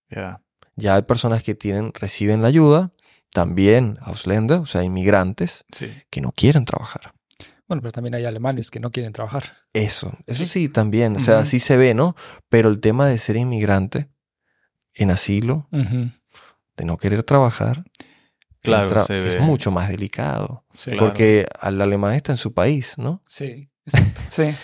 [0.10, 0.42] Ya.
[0.78, 2.94] Ya hay personas que tienen, reciben la ayuda,
[3.36, 5.92] también Ausländer, o sea, inmigrantes, Sí.
[6.10, 7.14] que no quieren trabajar.
[7.68, 9.58] Bueno, pero también hay alemanes que no quieren trabajar.
[9.74, 11.46] Eso, eso sí también, o sea, Ujú.
[11.46, 12.16] sí se ve, ¿no?
[12.48, 14.08] Pero el tema de ser inmigrante
[14.94, 17.84] en asilo, de no querer trabajar,
[18.62, 20.64] Claro, se es mucho más delicado.
[20.76, 20.92] Sí.
[20.92, 21.06] Claro.
[21.08, 23.22] Porque al alemán está en su país, ¿no?
[23.28, 24.22] Sí, exacto.
[24.32, 24.56] Sí.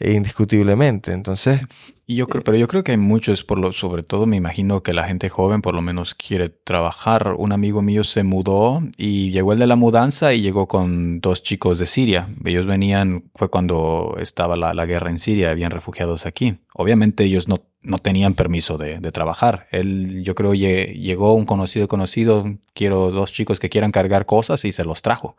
[0.00, 1.12] E indiscutiblemente.
[1.12, 1.60] Entonces,
[2.06, 4.82] Y yo creo, pero yo creo que hay muchos, por lo, sobre todo me imagino
[4.82, 7.34] que la gente joven por lo menos quiere trabajar.
[7.38, 11.42] Un amigo mío se mudó y llegó el de la mudanza y llegó con dos
[11.44, 12.28] chicos de Siria.
[12.44, 16.56] Ellos venían, fue cuando estaba la, la guerra en Siria, habían refugiados aquí.
[16.74, 19.68] Obviamente ellos no, no tenían permiso de, de trabajar.
[19.70, 22.44] Él, yo creo, lle- llegó un conocido conocido,
[22.74, 25.36] quiero dos chicos que quieran cargar cosas y se los trajo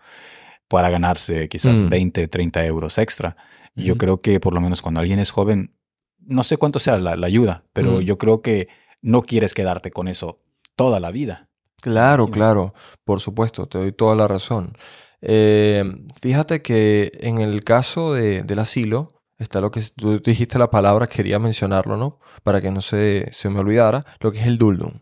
[0.72, 1.89] para ganarse quizás Mm.
[1.89, 3.36] 20, 30 euros extra.
[3.76, 5.76] Yo creo que por lo menos cuando alguien es joven,
[6.19, 8.01] no sé cuánto sea la, la ayuda, pero Mm.
[8.01, 8.67] yo creo que
[9.01, 10.39] no quieres quedarte con eso
[10.76, 11.47] toda la vida.
[11.82, 14.78] claro, claro, por supuesto, te doy toda la razón.
[15.22, 15.84] Eh,
[16.22, 21.07] fíjate que en el caso de- del asilo, está lo que tú dijiste la palabra,
[21.07, 22.19] quería mencionarlo, ¿no?
[22.43, 24.93] Para que no se, se me olvidara, lo que es el Duldum.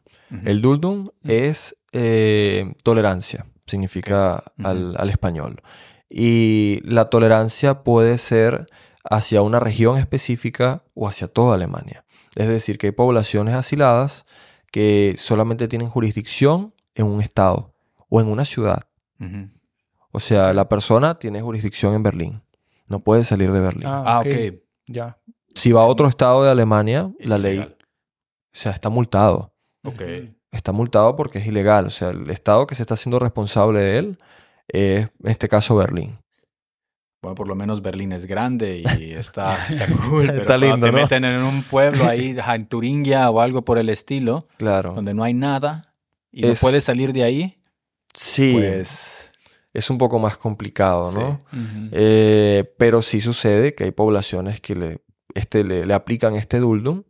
[0.46, 5.62] El Duldum es eh, tolerancia, significa al, al español.
[6.10, 8.66] Y la tolerancia puede ser
[9.04, 12.04] hacia una región específica o hacia toda Alemania.
[12.36, 14.26] Es decir, que hay poblaciones asiladas
[14.72, 17.74] que solamente tienen jurisdicción en un estado
[18.10, 18.82] o en una ciudad.
[20.12, 22.42] O sea, la persona tiene jurisdicción en Berlín.
[22.88, 23.88] No puede salir de Berlín.
[23.88, 24.62] Ah, ok.
[24.88, 25.20] Ya.
[25.54, 27.68] Si va a otro estado de Alemania, Es la ley, o
[28.52, 29.54] sea, está multado.
[29.84, 30.02] Ok.
[30.52, 31.86] Está multado porque es ilegal.
[31.88, 34.18] O sea, el estado que se está haciendo responsable de él
[34.68, 36.18] es, en este caso, Berlín.
[37.22, 40.28] Bueno, por lo menos Berlín es grande y está, está cool.
[40.28, 40.98] Pero Está lindo, te ¿no?
[40.98, 44.94] meten en un pueblo ahí, en Turingia o algo por el estilo, Claro.
[44.94, 45.94] donde no hay nada
[46.32, 47.56] y Es- no puedes salir de ahí,
[48.14, 49.30] Sí, pues...
[49.74, 51.40] es un poco más complicado, ¿no?
[51.52, 51.90] Sí.
[51.92, 55.02] Eh, pero sí sucede que hay poblaciones que le,
[55.36, 57.04] este, le, le aplican este duldum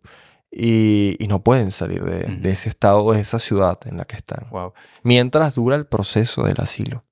[0.52, 4.16] y, y no pueden salir de, ese estado o de esa ciudad en la que
[4.16, 4.48] están.
[4.50, 4.74] Wow.
[5.04, 7.04] Mientras dura el proceso del asilo.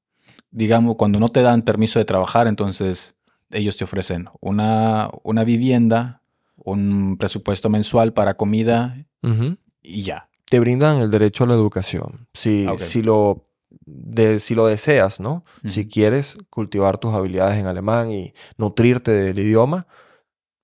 [0.49, 3.15] digamos, cuando no te dan permiso de trabajar, entonces
[3.51, 6.21] ellos te ofrecen una, una vivienda,
[6.55, 8.97] un presupuesto mensual para comida
[9.81, 10.29] y ya.
[10.49, 12.27] Te brindan el derecho a la educación.
[12.33, 13.45] Si, Ah, si, lo,
[13.85, 15.43] de, si lo deseas, ¿no?
[15.65, 19.85] Si quieres cultivar tus habilidades en alemán y nutrirte del idioma,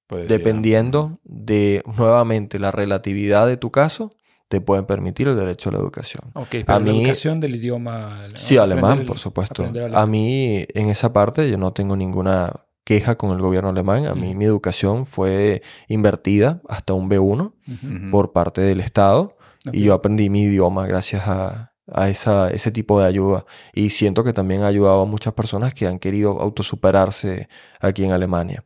[0.09, 4.11] A- dependiendo de nuevamente la relatividad de tu caso,
[4.49, 6.23] te pueden permitir el derecho a la educación.
[6.35, 8.27] Ok, pero A la mí- educación del idioma.
[8.35, 9.71] Sí, alemán, por supuesto.
[9.93, 12.51] A mí, en esa parte, yo no tengo ninguna
[12.83, 14.05] queja con el gobierno alemán.
[14.05, 14.37] A mí, Ujú.
[14.37, 17.87] mi educación fue invertida hasta un B1 Ujú.
[17.87, 18.09] Ujú.
[18.11, 19.37] por parte del Estado
[19.71, 23.45] y yo aprendí mi idioma gracias a, a esa, ese tipo de ayuda.
[23.73, 27.47] Y siento que también ha ayudado a muchas personas que han querido autosuperarse
[27.79, 28.63] aquí en Alemania.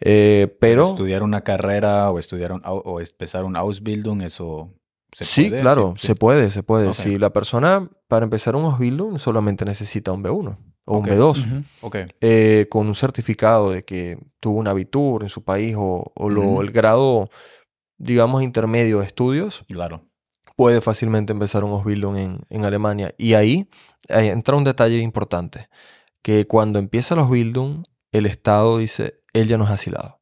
[0.00, 4.72] Eh, pero Estudiar una carrera o estudiar un, o empezar un Ausbildung, eso
[5.12, 5.60] se sí, puede.
[5.62, 6.92] claro, Sí, se puede, se puede.
[6.94, 11.46] Si la persona para empezar un Ausbildung solamente necesita un B1 o un B2.
[11.46, 11.64] Ujú.
[11.82, 11.96] Ok.
[12.20, 16.60] eh, con un certificado de que tuvo un abitur en su país o, o lo-
[16.62, 17.28] el grado,
[17.98, 20.02] digamos, intermedio de estudios, Claro.
[20.56, 23.14] puede fácilmente empezar un Ausbildung en, en Alemania.
[23.18, 23.68] Y ahí,
[24.08, 25.68] ahí entra un detalle importante,
[26.22, 27.82] que cuando empieza el Ausbildung,
[28.12, 30.20] el Estado dice, él ya no es asilado,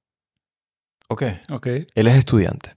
[1.09, 1.23] Ok.
[1.51, 1.67] Ok.
[1.95, 2.75] él es estudiante.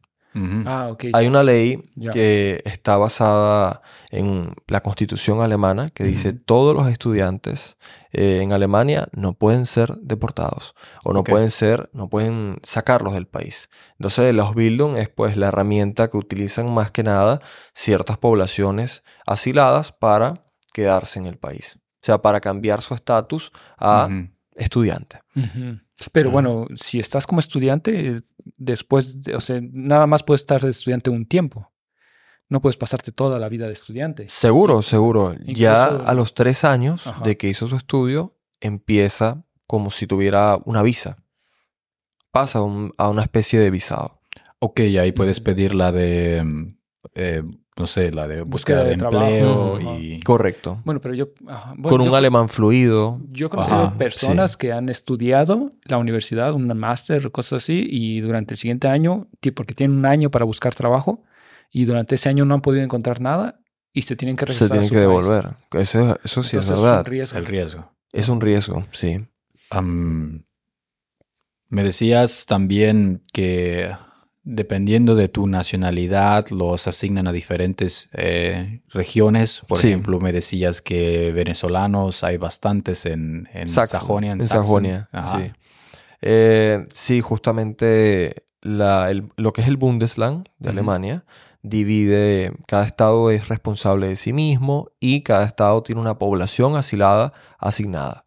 [0.66, 1.06] Ah, ok.
[1.14, 1.82] Hay una ley
[2.14, 6.40] que está basada en la constitución alemana que dice Ujú.
[6.46, 7.78] todos los estudiantes
[8.14, 13.28] eh, en Alemania no pueden ser deportados o no pueden ser, no pueden sacarlos del
[13.28, 13.70] país.
[13.98, 17.40] Entonces el Ausbildung es pues la herramienta que utilizan más que nada
[17.74, 20.36] ciertas poblaciones asiladas para
[20.74, 21.80] quedarse en el país.
[22.02, 24.30] O sea, para cambiar su estatus a Ujú.
[24.56, 25.20] estudiante.
[26.12, 26.34] Pero Ujú.
[26.34, 28.22] bueno, si estás como estudiante,
[28.58, 31.72] después, de- o sea, nada más puedes estar de estudiante un tiempo.
[32.47, 34.28] No puedes pasarte toda la vida de estudiante.
[34.30, 35.36] Seguro, seguro.
[35.45, 37.24] Ya a los tres años Ajá.
[37.24, 41.18] de que hizo su estudio, empieza como si tuviera una visa.
[42.32, 44.20] Pasa a un- a una especie de visado.
[44.60, 45.43] Ok, y ahí puedes Ujú.
[45.45, 46.68] pedir la de, mm,
[47.16, 47.43] eh,
[47.80, 50.00] no sé, la de búsqueda Búsqueda de, trabajo, empleo ajá.
[50.00, 50.20] y...
[50.20, 50.82] Correcto.
[50.86, 51.30] Bueno, pero yo...
[51.48, 53.20] ajá, bueno, Con un yo- alemán fluido.
[53.32, 54.58] Yo he conocido Ajá, personas sí.
[54.60, 59.74] que han estudiado la universidad, un máster, cosas así, y durante el siguiente año, porque
[59.74, 61.24] tienen un año para buscar trabajo,
[61.72, 63.60] y durante ese año no han podido encontrar nada
[63.94, 64.68] y se tienen que regresar.
[64.68, 65.08] Se tienen a su que país.
[65.08, 65.56] devolver.
[65.82, 67.00] Eso, eso sí Entonces, es verdad.
[67.00, 67.38] un riesgo.
[67.40, 67.92] El riesgo.
[68.12, 69.26] Es un riesgo, sí.
[71.72, 73.92] Me decías también que
[74.44, 79.62] dependiendo de tu nacionalidad los asignan a diferentes eh, regiones.
[79.68, 79.88] Por Sí.
[79.90, 84.32] ejemplo, me decías que venezolanos hay bastantes en, en Sachsen, Sajonia.
[84.32, 84.62] En Sachsen.
[84.64, 85.52] Sajonia, sí.
[86.22, 90.70] Eh, sí, justamente la- el- lo que es el Bundesland de.
[90.70, 91.24] Alemania
[91.62, 97.34] divide, cada estado es responsable de sí mismo y cada estado tiene una población asilada
[97.60, 98.26] asignada.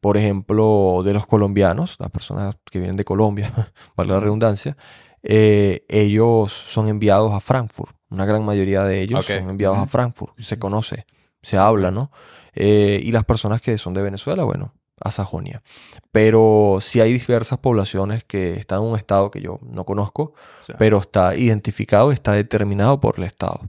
[0.00, 3.52] Por ejemplo, de los colombianos, las personas que vienen de Colombia,
[3.96, 4.76] vale la redundancia,
[5.22, 7.94] eh, ellos son enviados a Frankfurt.
[8.10, 9.86] Una gran mayoría de ellos son enviados a.
[9.86, 10.38] Frankfurt.
[10.38, 11.06] Se conoce,
[11.42, 12.10] se habla, ¿no?
[12.54, 15.62] Eh, y las personas que son de Venezuela, bueno, a Sajonia.
[16.10, 20.64] Pero sí hay diversas poblaciones que están en un estado que yo no conozco, O
[20.64, 23.60] sea, pero está identificado, está determinado por el estado.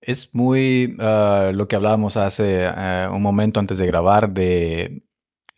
[0.00, 5.05] Es muy ah, lo que hablábamos hace ah, un momento antes de grabar de, eh,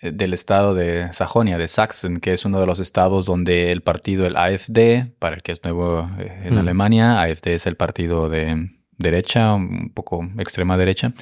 [0.01, 4.27] del estado de Sajonia, de Sachsen, que es uno de los estados donde el partido,
[4.27, 6.59] el AfD, para el que es nuevo eh, en Mm.
[6.59, 11.13] Alemania, AfD es el partido de derecha, un poco extrema derecha.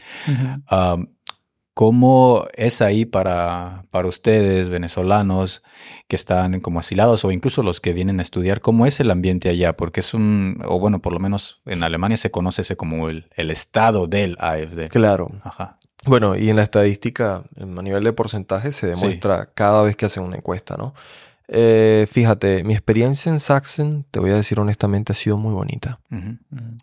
[1.74, 5.62] ¿Cómo es ahí para, para ustedes, venezolanos,
[6.09, 8.62] que están como asilados o incluso los que vienen a estudiar?
[8.62, 9.74] ¿Cómo es el ambiente allá?
[9.74, 13.29] Porque es un, o bueno, por lo menos en Alemania se conoce ese como el,
[13.37, 14.89] el estado del AfD.
[14.89, 15.33] Claro.
[15.45, 15.79] Ajá.
[16.07, 20.23] Bueno, y en la estadística, a nivel de porcentaje, se demuestra cada vez que hacen
[20.23, 20.95] una encuesta, ¿no?
[21.49, 26.01] Eh, fíjate, mi experiencia en Sachsen, te voy a decir honestamente, ha sido muy bonita.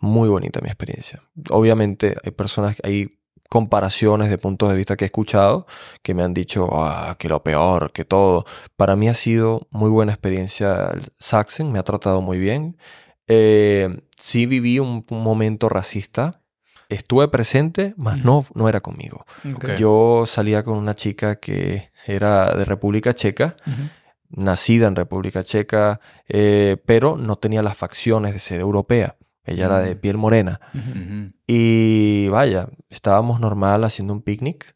[0.00, 1.22] Muy bonita mi experiencia.
[1.50, 3.18] Obviamente hay personas, hay
[3.50, 5.66] comparaciones de puntos de vista que he escuchado
[6.02, 8.44] que me han dicho ah, que lo peor, que todo.
[8.76, 12.76] Para mí ha sido muy buena experiencia Sachsen, me ha tratado muy bien.
[13.26, 16.40] Eh, sí viví un, un momento racista.
[16.94, 19.26] Estuve presente, mas no, no era conmigo.
[19.54, 19.72] Ok.
[19.76, 23.88] Yo salía con una chica que era de República Checa, Ujú.
[24.42, 29.16] nacida en República Checa, eh, pero no tenía las facciones de ser europea.
[29.44, 29.98] Ella era de Mm.
[29.98, 30.60] piel morena.
[30.72, 30.90] Ujú.
[30.90, 31.32] Ujú.
[31.46, 34.74] Y vaya, estábamos normal haciendo un picnic,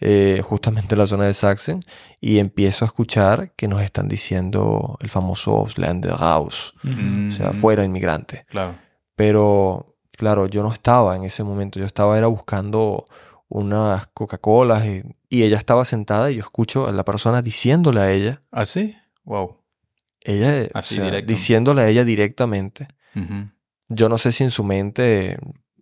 [0.00, 1.82] eh, justamente en la zona de Sachsen,
[2.20, 6.74] y empiezo a escuchar que nos están diciendo el famoso Ausländer-Raus,
[7.28, 8.44] o sea, fuera inmigrante.
[8.48, 8.74] Claro.
[9.16, 9.87] Pero,
[10.18, 13.06] claro, yo no estaba en ese momento, yo estaba era buscando
[13.48, 18.12] unas Coca-Colas y, y ella estaba sentada y yo escucho a la persona diciéndole a
[18.12, 18.94] ella, ¿Ah, sí?
[19.24, 19.56] Wow.
[20.22, 22.88] ella, o Así sea, diciéndole a ella directamente.
[23.88, 25.38] Yo no sé si en su mente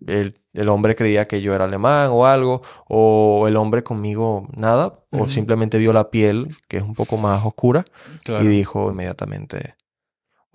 [0.07, 5.01] el, el hombre creía que yo era alemán o algo, o el hombre conmigo nada,
[5.11, 7.85] o simplemente vio la piel, que es un poco más oscura,
[8.25, 8.45] Claro.
[8.45, 9.75] y dijo inmediatamente,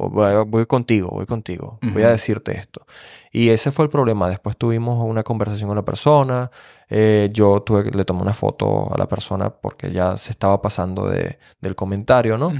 [0.03, 2.85] "Oh, voy, voy contigo, voy contigo, voy a decirte esto.
[3.31, 4.29] Y ese fue el problema.
[4.29, 6.49] Después tuvimos una conversación con la persona,
[6.89, 11.07] eh, yo tuve, le tomé una foto a la persona porque ya se estaba pasando
[11.07, 12.51] de, del comentario, ¿no?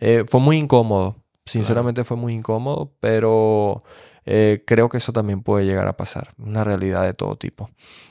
[0.00, 3.82] Eh, fue muy incómodo, sinceramente fue muy incómodo, pero
[4.24, 7.68] eh, creo que eso también puede llegar a pasar, una realidad de todo tipo.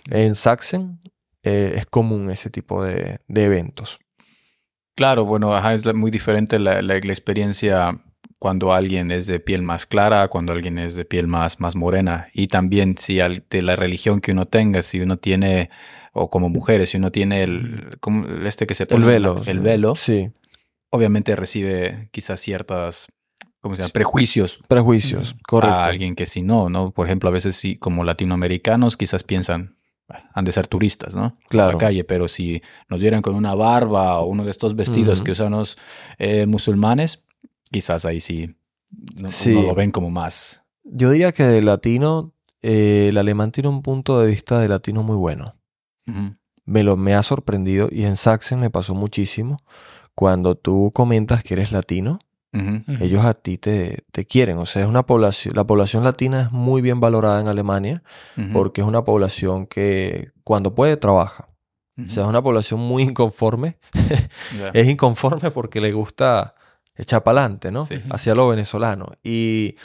[0.10, 1.00] En Sachsen
[1.42, 4.00] eh, es común ese tipo de, de eventos.
[4.96, 8.03] Claro, bueno, ajá, es muy diferente la, la- la experiencia
[8.44, 12.28] cuando alguien es de piel más clara, cuando alguien es de piel más, más morena.
[12.34, 15.70] Y también si al- de la religión que uno tenga, si uno tiene,
[16.12, 19.42] o como mujeres, si uno tiene el, como este que se El pone velo.
[19.46, 20.30] el velo, Sí,
[20.90, 23.08] obviamente recibe quizás ciertas,
[23.62, 23.94] ¿cómo se llama?
[23.94, 25.76] Prejuicios prejuicios, correcto.
[25.78, 26.92] a alguien que si no, ¿no?
[26.92, 29.78] Por ejemplo, a veces sí, como latinoamericanos quizás piensan,
[30.10, 31.38] "Ah, han de ser turistas, ¿no?
[31.48, 31.72] Claro.
[31.74, 35.32] La calle, pero si nos vieran con una barba o uno de estos vestidos que
[35.32, 35.78] usan los
[36.18, 37.24] eh, musulmanes,
[37.74, 38.56] quizás ahí sí,
[39.18, 39.52] no, Sí.
[39.54, 40.64] uno lo ven como más.
[40.84, 45.02] Yo diría que de latino, eh, el alemán tiene un punto de vista de latino
[45.04, 45.56] muy bueno.
[46.66, 49.58] Me, lo, me ha sorprendido y en Sachsen me pasó muchísimo.
[50.16, 52.20] Cuando tú comentas que eres latino,
[53.00, 54.60] ellos a ti te, te quieren.
[54.60, 58.04] O sea, es una población, la población latina es muy bien valorada en Alemania
[58.54, 61.50] porque es una población que cuando puede trabaja.
[61.98, 63.78] O sea, es una población muy inconforme.
[64.74, 66.54] Es inconforme porque le gusta
[66.96, 67.86] echar para adelante, ¿no?
[67.86, 67.96] Sí.
[68.10, 69.12] Hacia lo venezolano.
[69.24, 69.76] Y,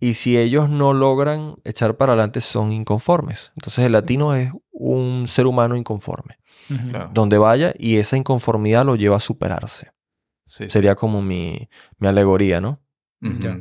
[0.00, 3.52] y si ellos no logran echar para adelante, son inconformes.
[3.56, 6.38] Entonces el latino es un ser humano inconforme.
[6.90, 7.10] Claro.
[7.14, 9.92] Donde vaya y esa inconformidad lo lleva a superarse.
[10.44, 10.68] Sí.
[10.68, 12.80] Sería como mi, mi alegoría, ¿no?
[13.22, 13.34] Ujú.
[13.40, 13.58] Ya.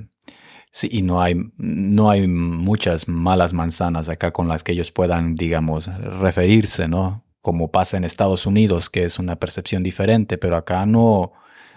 [0.72, 5.34] Sí, y no hay, no hay muchas malas manzanas acá con las que ellos puedan,
[5.36, 5.88] digamos,
[6.20, 7.24] referirse, ¿no?
[7.40, 11.32] Como pasa en Estados Unidos, que es una percepción diferente, pero acá no,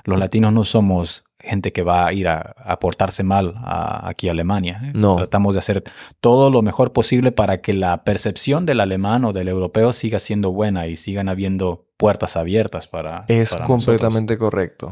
[0.08, 4.28] los latinos no somos gente que va a ir a, a portarse mal a- aquí
[4.28, 4.80] a Alemania.
[4.84, 4.92] ¿eh?
[4.94, 5.16] No.
[5.16, 5.84] Tratamos de hacer
[6.20, 10.50] todo lo mejor posible para que la percepción del alemán o del europeo siga siendo
[10.50, 13.24] buena y sigan habiendo puertas abiertas para.
[13.28, 14.90] Es para completamente correcto.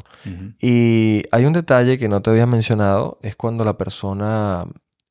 [0.60, 4.64] Y hay un detalle que no te había mencionado, es cuando la persona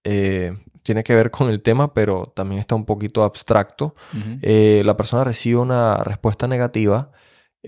[0.04, 0.54] eh,
[0.84, 3.94] tiene que ver con el tema, pero también está un poquito abstracto.
[4.42, 7.12] Eh, la persona recibe una respuesta negativa,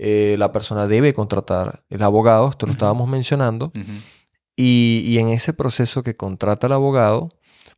[0.00, 3.72] eh, la persona debe contratar el abogado, esto lo estábamos mencionando,
[4.56, 7.30] y, y en ese proceso que contrata el abogado,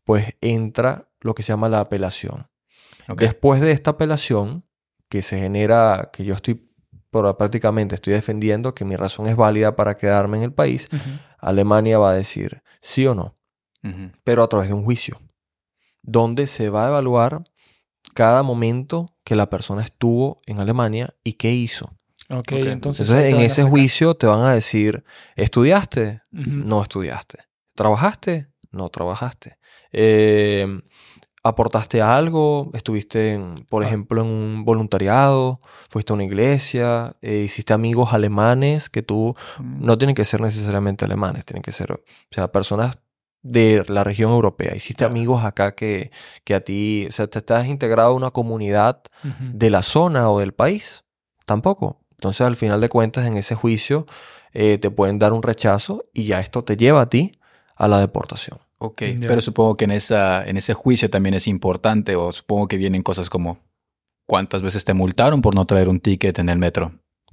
[0.05, 2.47] pues entra lo que se llama la apelación.
[3.17, 4.65] Después de esta apelación,
[5.09, 6.71] que se genera, que yo estoy
[7.11, 10.89] prácticamente estoy defendiendo que mi razón es válida para quedarme en el país,
[11.39, 13.37] Alemania va a decir sí o no,
[14.25, 15.21] pero a través de un juicio,
[16.03, 17.45] donde se va a evaluar
[18.15, 21.97] cada momento que la persona estuvo en Alemania y qué hizo.
[22.31, 22.67] Ok, Ok.
[22.67, 23.11] entonces.
[23.11, 25.05] En ese juicio te van a decir,
[25.37, 26.23] ¿estudiaste?
[26.31, 27.39] No estudiaste.
[27.75, 28.49] ¿Trabajaste?
[28.71, 29.59] No trabajaste.
[29.93, 30.67] Eh,
[31.43, 32.71] ¿Aportaste algo?
[32.75, 33.87] ¿Estuviste, en, por Ah.
[33.87, 35.61] ejemplo, en un voluntariado?
[35.89, 37.17] ¿Fuiste a una iglesia?
[37.23, 39.35] Eh, ¿Hiciste amigos alemanes que tú...
[39.59, 42.01] No tienen que ser necesariamente alemanes, tienen que ser, o
[42.31, 42.99] sea, personas
[43.43, 44.77] de la región europea.
[44.77, 45.13] ¿Hiciste Claro.
[45.13, 46.11] amigos acá que,
[46.45, 50.41] que a ti, o sea, te estás integrado a una comunidad de la zona o
[50.41, 51.05] del país?
[51.47, 52.03] Tampoco.
[52.21, 54.05] Entonces, al final de cuentas, en ese juicio
[54.53, 57.33] eh, te pueden dar un rechazo y ya esto te lleva a ti
[57.77, 58.59] a la deportación.
[58.77, 62.77] Ok, pero supongo que en, esa, en ese juicio también es importante, o supongo que
[62.77, 63.59] vienen cosas como
[64.27, 66.93] cuántas veces te multaron por no traer un ticket en el metro.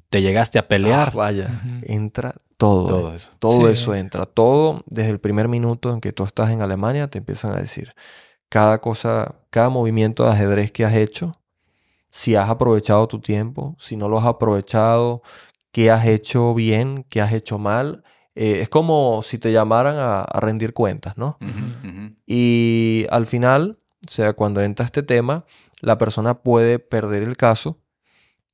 [0.09, 1.09] ¿Te llegaste a pelear?
[1.11, 2.87] Ah, vaya, entra todo.
[2.87, 3.29] Todo eso.
[3.39, 3.73] Todo Sí.
[3.73, 4.25] eso entra.
[4.25, 7.93] Todo desde el primer minuto en que tú estás en Alemania te empiezan a decir
[8.49, 11.33] cada cosa, cada movimiento de ajedrez que has hecho,
[12.09, 15.21] si has aprovechado tu tiempo, si no lo has aprovechado,
[15.71, 18.03] qué has hecho bien, qué has hecho mal.
[18.35, 21.37] Eh, es como si te llamaran a, a rendir cuentas, ¿no?
[22.25, 25.45] Y al final, o sea, cuando entra este tema,
[25.81, 27.79] la persona puede perder el caso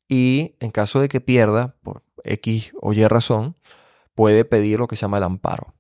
[0.08, 3.56] y en caso de que pierda, por X o Y razón,
[4.16, 5.74] puede pedir lo que se llama el amparo,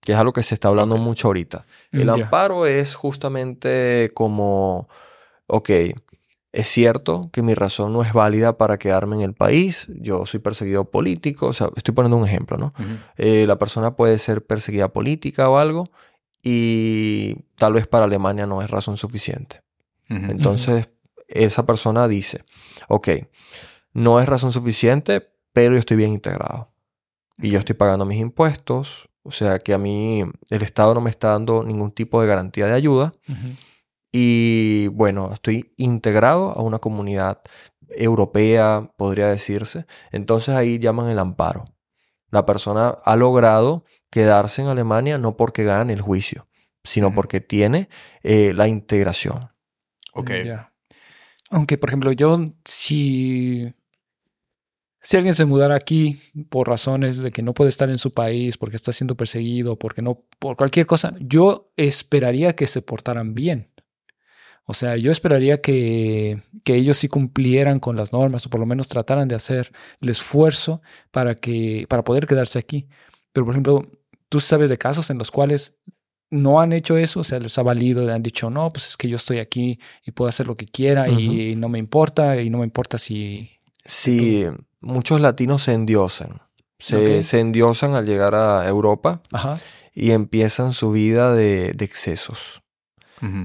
[0.00, 1.66] que es algo que se está hablando mucho ahorita.
[1.92, 4.88] El amparo es justamente como,
[5.46, 5.70] ok,
[6.58, 10.40] es cierto que mi razón no es válida para quedarme en el país, yo soy
[10.40, 12.72] perseguido político, o sea, estoy poniendo un ejemplo, ¿no?
[13.16, 15.88] Eh, la persona puede ser perseguida política o algo
[16.42, 19.62] y tal vez para Alemania no es razón suficiente.
[20.08, 20.88] Entonces,
[21.28, 22.44] esa persona dice,
[22.88, 23.08] ok,
[23.92, 26.72] no es razón suficiente, pero yo estoy bien integrado.
[27.36, 31.10] Y yo estoy pagando mis impuestos, o sea que a mí el Estado no me
[31.10, 33.12] está dando ningún tipo de garantía de ayuda.
[34.12, 37.40] Y bueno, estoy integrado a una comunidad
[37.90, 39.86] europea, podría decirse.
[40.12, 41.64] Entonces ahí llaman el amparo.
[42.30, 46.46] La persona ha logrado quedarse en Alemania no porque gane el juicio,
[46.84, 47.88] sino porque tiene
[48.22, 49.50] eh, la integración.
[50.14, 50.30] Ok.
[51.50, 53.74] Aunque, por ejemplo, yo si,
[55.00, 58.58] si alguien se mudara aquí por razones de que no puede estar en su país,
[58.58, 63.70] porque está siendo perseguido, porque no, por cualquier cosa, yo esperaría que se portaran bien.
[64.70, 68.66] O sea, yo esperaría que, que ellos sí cumplieran con las normas o por lo
[68.66, 72.86] menos trataran de hacer el esfuerzo para, que, para poder quedarse aquí.
[73.32, 73.86] Pero, por ejemplo,
[74.28, 75.78] tú sabes de casos en los cuales
[76.30, 79.08] no han hecho eso, o sea, les ha valido, han dicho, no, pues es que
[79.08, 82.58] yo estoy aquí y puedo hacer lo que quiera y no me importa, y no
[82.58, 83.48] me importa si...
[83.86, 84.44] Sí,
[84.82, 86.42] muchos latinos se endiosan.
[86.78, 89.58] Se, endiosan al llegar a Europa Ajá.
[89.94, 92.60] y empiezan su vida de, de excesos.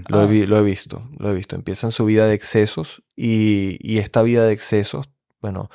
[0.10, 0.48] Lo, he Ah.
[0.48, 1.56] lo he visto, lo he visto.
[1.56, 5.10] Empiezan su vida de excesos y, y esta vida de excesos,
[5.42, 5.70] bueno,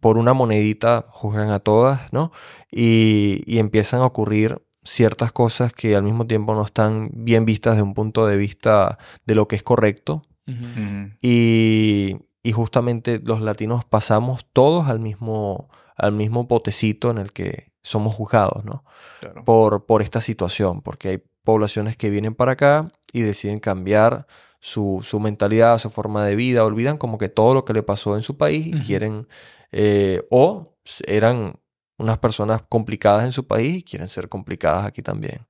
[0.00, 2.30] por una monedita juzgan a todas, ¿no?
[2.70, 7.74] Y, y empiezan a ocurrir ciertas cosas que al mismo tiempo no están bien vistas
[7.74, 10.22] desde un punto de vista de lo que es correcto.
[10.46, 10.58] Ujú.
[10.64, 11.10] Ujú.
[11.22, 17.72] Y, y justamente los latinos pasamos todos al mismo, al mismo potecito en el que
[17.82, 18.84] somos juzgados, ¿no?
[19.20, 19.44] Claro.
[19.44, 24.26] por, por esta situación, porque hay poblaciones que vienen para acá y deciden cambiar
[24.60, 28.16] su, su mentalidad, su forma de vida, olvidan como que todo lo que le pasó
[28.16, 29.28] en su país y quieren,
[29.72, 31.54] eh, o eran
[31.96, 35.46] unas personas complicadas en su país y quieren ser complicadas aquí también.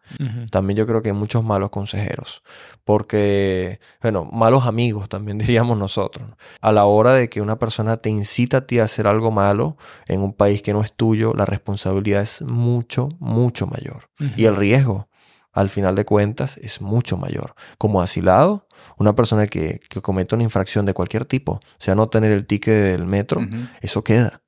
[0.50, 2.42] También yo creo que hay muchos malos consejeros,
[2.84, 6.28] porque, bueno, malos amigos también diríamos nosotros.
[6.28, 6.36] ¿no?
[6.60, 9.76] A la hora de que una persona te incita a ti a hacer algo malo
[10.06, 14.10] en un país que no es tuyo, la responsabilidad es mucho, mucho mayor.
[14.36, 15.08] Y el riesgo,
[15.54, 17.54] al final de cuentas, es mucho mayor.
[17.78, 18.66] Como asilado,
[18.98, 22.44] una persona que, que comete una infracción de cualquier tipo, o sea, no tener el
[22.44, 23.40] ticket del metro,
[23.80, 24.42] eso queda.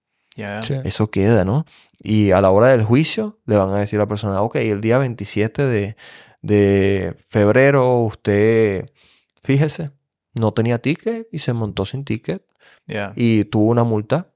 [0.62, 0.74] Sí.
[0.84, 1.64] Eso queda, ¿no?
[2.02, 4.82] Y a la hora del juicio le van a decir a la persona, ok, el
[4.82, 5.96] día 27 de,
[6.42, 8.90] de febrero usted,
[9.42, 9.90] fíjese,
[10.34, 12.44] no tenía ticket y se montó sin ticket
[12.86, 14.32] Ya, y tuvo una multa.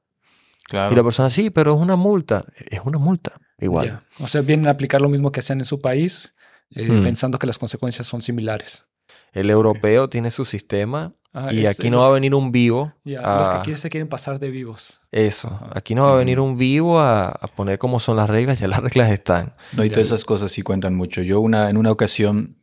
[0.65, 0.93] claro.
[0.93, 2.45] Y la persona, sí, pero es una multa.
[2.71, 4.03] Es una multa, igual.
[4.21, 6.35] O sea, vienen a aplicar lo mismo que hacían en su país,
[6.75, 7.03] eh, Mm.
[7.03, 8.87] pensando que las consecuencias son similares.
[9.33, 12.93] El europeo tiene su sistema Ah, y es- aquí no va a venir un vivo.
[13.05, 15.01] ya, a- Los que quieren, se quieren pasar de vivos.
[15.13, 15.71] Eso, Ajá.
[15.75, 16.49] aquí no va a venir Ujú.
[16.51, 19.55] un vivo a, a poner cómo son las reglas, ya las reglas están.
[19.73, 21.23] No, y todas esas cosas sí cuentan mucho.
[21.23, 22.57] Yo una, en una ocasión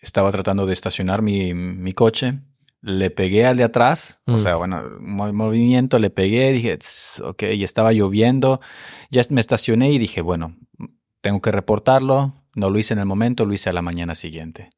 [0.00, 2.40] estaba tratando de estacionar mi, mi coche,
[2.80, 4.38] le pegué al de atrás, o Mm.
[4.40, 8.60] sea, bueno, mo- movimiento, le pegué, dije, "Tss, ok, y estaba lloviendo,
[9.10, 10.56] ya me estacioné y dije, bueno,
[11.20, 14.70] tengo que reportarlo, no lo hice en el momento, lo hice a la mañana siguiente.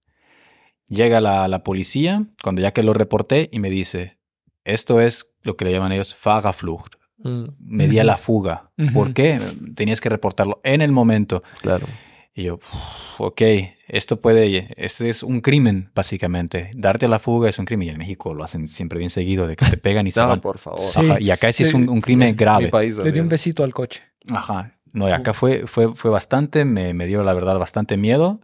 [0.89, 4.19] Llega la, la policía, cuando ya que lo reporté, y me dice,
[4.65, 8.73] esto es lo que le llaman ellos Fahrerflucht, Mm, me di a la fuga.
[8.93, 9.41] ¿Por qué?
[9.77, 11.43] Tenías que reportarlo en el momento.
[11.63, 11.87] claro.
[12.35, 13.41] Y yo, "Uf, ok,
[13.87, 16.71] esto puede, este es un crimen, básicamente.
[16.75, 17.87] Darte a la fuga es un crimen.
[17.87, 20.41] Y en México lo hacen siempre bien seguido, de que te pegan y se van.
[20.41, 20.81] por favor.
[20.81, 20.99] Sí.
[20.99, 22.69] Ajá, y acá sí es un, un crimen grave.
[22.69, 24.03] país Le di un besito al coche.
[24.31, 24.74] Ajá.
[24.95, 28.41] No, acá fue, fue, fue bastante, me, me dio la verdad bastante miedo.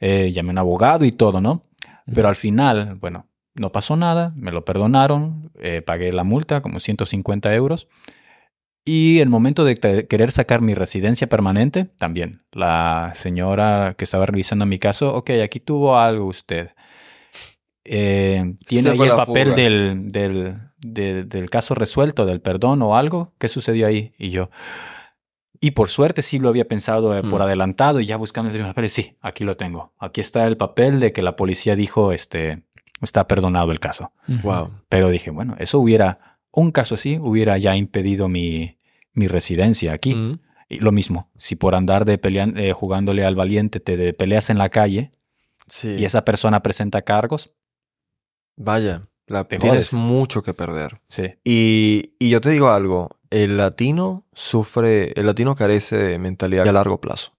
[0.00, 1.62] Eh, llamé a un abogado y todo, ¿no?
[2.12, 6.80] Pero al final, bueno, no pasó nada, me lo perdonaron, eh, pagué la multa, como
[6.80, 7.86] 150 euros.
[8.82, 9.74] Y el momento de
[10.08, 12.44] querer sacar mi residencia permanente, también.
[12.52, 16.70] La señora que estaba revisando mi caso, ok, aquí tuvo algo usted.
[17.84, 23.34] Eh, ¿Tiene ahí el papel del, del, del, del caso resuelto, del perdón o algo?
[23.38, 24.14] ¿Qué sucedió ahí?
[24.18, 24.48] Y yo,
[25.60, 27.42] y por suerte sí lo había pensado eh, por Mm.
[27.42, 29.92] adelantado y ya buscando mis papeles, sí, aquí lo tengo.
[29.98, 32.62] Aquí está el papel de que la policía dijo, este,
[33.02, 34.12] está perdonado el caso.
[34.42, 34.70] Wow.
[34.88, 38.78] Pero dije, bueno, eso hubiera, un caso así hubiera ya impedido mi,
[39.12, 40.14] mi residencia aquí.
[40.14, 40.38] Mm,
[40.72, 44.50] Y lo mismo, si por andar de pelean- eh, jugándole al valiente te de- peleas
[44.50, 45.10] en la calle
[45.66, 45.88] Sí.
[45.98, 47.50] y esa persona presenta cargos,
[48.56, 51.00] Vaya, la, tienes mucho que perder.
[51.08, 51.24] sí.
[51.44, 56.72] Y, y yo te digo algo, el latino sufre, el latino carece de mentalidad a
[56.72, 57.32] largo plazo,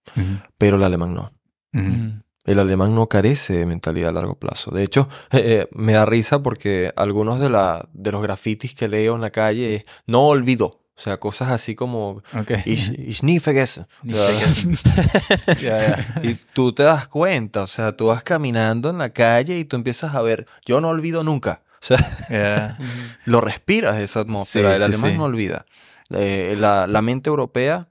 [0.57, 1.31] pero el alemán no.
[1.73, 2.21] Mm.
[2.45, 4.71] El alemán no carece de mentalidad a largo plazo.
[4.71, 9.13] De hecho, eh, me da risa porque algunos de, la, de los grafitis que leo
[9.15, 10.79] en la calle es no olvido.
[10.93, 12.51] O sea, cosas así como Ok.
[12.65, 13.85] ich, ich nie vergesse.
[16.23, 19.75] Y tú te das cuenta, o sea, tú vas caminando en la calle y tú
[19.75, 21.61] empiezas a ver, yo no olvido nunca.
[21.97, 22.77] Sea, Ya.
[23.25, 24.69] lo respiras esa atmósfera.
[24.69, 25.17] Sí, el sí, alemán sí.
[25.17, 25.65] no olvida.
[26.11, 27.87] Eh, la, la mente europea,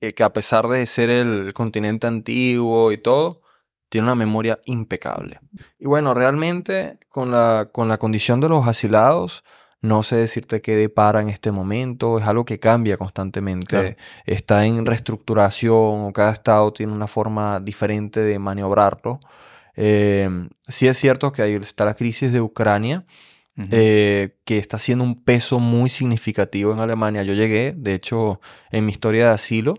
[0.00, 3.40] eh, que a pesar de ser el continente antiguo y todo,
[3.88, 5.38] tiene una memoria impecable.
[5.78, 9.44] Y bueno, realmente con la, con la condición de los asilados,
[9.80, 13.96] no sé decirte qué depara en este momento, es algo que cambia constantemente, Claro.
[14.26, 19.20] está en reestructuración, o cada estado tiene una forma diferente de maniobrarlo.
[19.76, 20.28] Eh,
[20.68, 23.04] sí es cierto que ahí está la crisis de Ucrania,
[23.56, 23.68] Ujú.
[23.70, 27.22] eh, que está haciendo un peso muy significativo en Alemania.
[27.22, 29.74] Yo llegué, de hecho, en mi historia de asilo,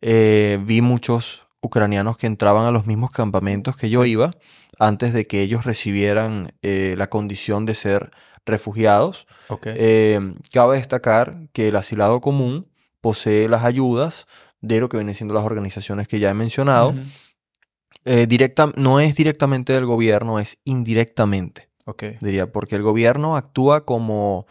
[0.00, 4.30] eh, vi muchos ucranianos que entraban a los mismos campamentos que yo iba
[4.78, 8.10] antes de que ellos recibieran eh, la condición de ser
[8.46, 9.26] refugiados.
[9.48, 9.66] Ok.
[9.70, 10.20] Eh,
[10.52, 12.68] cabe destacar que el asilado común
[13.00, 14.26] posee las ayudas
[14.60, 16.90] de lo que vienen siendo las organizaciones que ya he mencionado.
[16.90, 17.00] Ujú.
[18.04, 22.04] Eh, directa, no es directamente del gobierno, es indirectamente ok.
[22.20, 24.46] diría, porque el gobierno actúa como,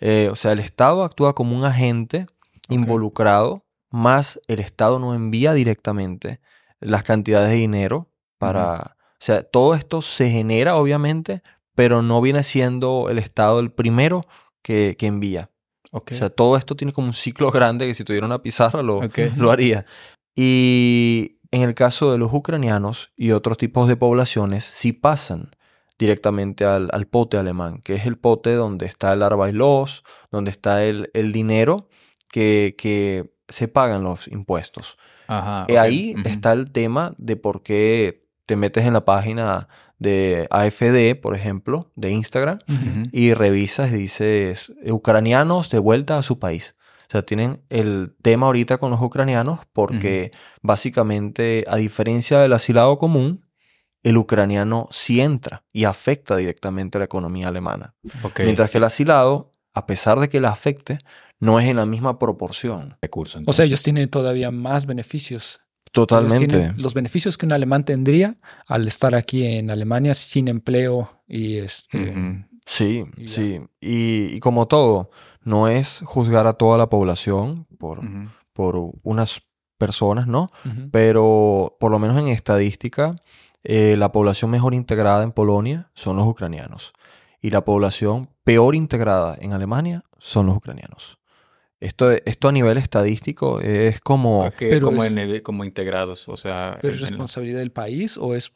[0.00, 2.26] eh, o sea, el Estado actúa como un agente
[2.68, 6.40] involucrado, más el Estado no envía directamente
[6.80, 11.42] las cantidades de dinero para, o sea, todo esto se genera obviamente,
[11.74, 14.22] pero no viene siendo el Estado el primero
[14.62, 15.50] que, que envía.
[15.92, 16.12] Ok.
[16.12, 19.00] O sea, todo esto tiene como un ciclo grande que si tuviera una pizarra lo,
[19.36, 19.86] lo haría.
[20.34, 25.50] Y en el caso de los ucranianos y otros tipos de poblaciones, sí pasan
[25.98, 30.82] directamente al, al pote alemán, que es el pote donde está el arbailos, donde está
[30.82, 31.88] el, el dinero
[32.32, 34.98] que, que se pagan los impuestos.
[35.28, 35.66] Ajá.
[35.68, 35.78] Y ok.
[35.78, 41.36] ahí está el tema de por qué te metes en la página de AFD, por
[41.36, 42.58] ejemplo, de Instagram,
[43.12, 46.74] y revisas y dices ucranianos de vuelta a su país.
[47.12, 50.30] O sea, tienen el tema ahorita con los ucranianos porque
[50.62, 53.44] básicamente, a diferencia del asilado común,
[54.02, 57.94] el ucraniano sí entra y afecta directamente a la economía alemana.
[58.38, 60.96] Mientras que el asilado, a pesar de que la afecte,
[61.38, 62.96] no es en la misma proporción.
[63.02, 63.40] recurso.
[63.44, 65.60] O sea, ellos tienen todavía más beneficios.
[65.90, 66.72] Totalmente.
[66.78, 68.36] los beneficios que un alemán tendría
[68.66, 72.46] al estar aquí en Alemania sin empleo y este.
[72.64, 73.60] Sí, Y sí.
[73.80, 75.10] Y, y como todo,
[75.44, 78.00] no es juzgar a toda la población por,
[78.52, 79.42] por unas
[79.78, 80.46] personas, ¿no?
[80.90, 83.14] Pero por lo menos en estadística,
[83.64, 86.92] eh, la población mejor integrada en Polonia son los ucranianos.
[87.40, 91.18] Y la población peor integrada en Alemania son los ucranianos.
[91.80, 94.48] Esto, esto a nivel estadístico es como...
[94.56, 96.78] Que- Pero como, es- en el- como integrados, o sea...
[96.80, 98.52] ¿Pero es responsabilidad del país o es...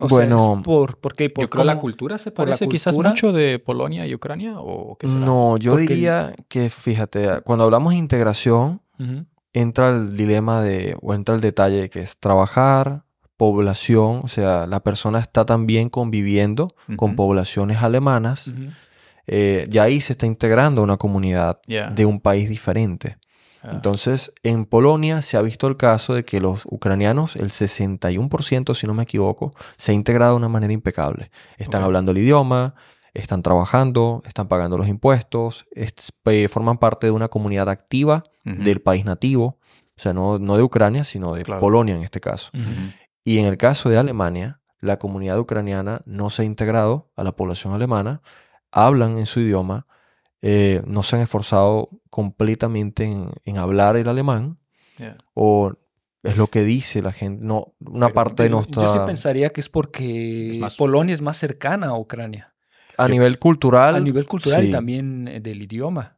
[0.00, 1.28] O Bueno, sea, por, ¿por qué?
[1.28, 3.10] ¿Por Yo creo la cultura se parece quizás cultura.
[3.10, 5.18] mucho de Polonia y Ucrania, ¿o qué será?
[5.20, 8.80] No, yo Porque diría que, fíjate, cuando hablamos de integración,
[9.52, 13.02] entra el dilema de, o entra el detalle que es trabajar,
[13.36, 18.70] población, o sea, la persona está también conviviendo con poblaciones alemanas, Ujú.
[19.26, 23.16] eh, y ahí se está integrando a una comunidad de un país diferente.
[23.62, 23.70] Ah.
[23.72, 28.86] Entonces, en Polonia se ha visto el caso de que los ucranianos, el 61%, si
[28.86, 31.30] no me equivoco, se ha integrado de una manera impecable.
[31.56, 32.74] Están hablando el idioma,
[33.14, 38.80] están trabajando, están pagando los impuestos, es- eh, forman parte de una comunidad activa del
[38.80, 39.58] país nativo,
[39.96, 41.60] o sea, no, no de Ucrania, sino de Claro.
[41.60, 42.50] Polonia en este caso.
[43.24, 47.32] Y en el caso de Alemania, la comunidad ucraniana no se ha integrado a la
[47.32, 48.22] población alemana,
[48.72, 49.84] hablan en su idioma,
[50.42, 54.58] eh, no se han esforzado completamente en, en hablar el alemán,
[55.34, 55.72] o
[56.24, 59.50] es lo que dice la gente, no, una Pero- parte no Pero Yo sí pensaría
[59.50, 62.54] que es porque Es más- Polonia es más cercana a Ucrania.
[62.96, 63.94] a nivel cultural.
[63.94, 64.68] A nivel cultural sí.
[64.68, 66.16] y también eh, del idioma.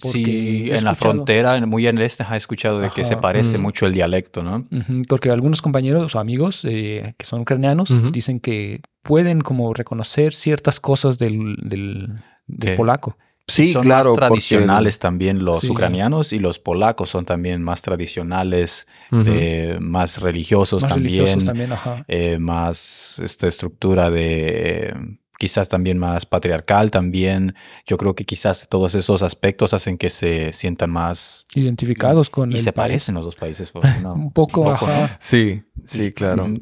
[0.00, 3.58] Porque Sí, en la frontera, muy en el este, he escuchado de que se parece
[3.58, 3.60] Mm.
[3.60, 4.66] mucho el dialecto, ¿no?
[5.06, 10.80] Porque algunos compañeros o amigos eh, que son ucranianos dicen que pueden como reconocer ciertas
[10.80, 12.08] cosas del, del,
[12.46, 13.18] del Que- polaco.
[13.46, 14.10] Sí, son claro.
[14.10, 15.70] más porque- tradicionales también los Sí.
[15.70, 18.86] ucranianos y los polacos son también más tradicionales,
[19.26, 22.04] eh, más religiosos Más también, religiosos también, ajá.
[22.08, 24.94] eh, más esta estructura de eh,
[25.38, 27.54] quizás también más patriarcal también.
[27.84, 32.54] Yo creo que quizás todos esos aspectos hacen que se sientan más Identificados con y
[32.54, 32.82] el se país.
[32.90, 33.72] parecen los dos países.
[33.74, 33.80] ¿no?
[34.14, 34.70] Un poco, ¿no?
[34.70, 35.16] ajá.
[35.20, 36.44] Sí, sí, claro.
[36.44, 36.54] Ujú.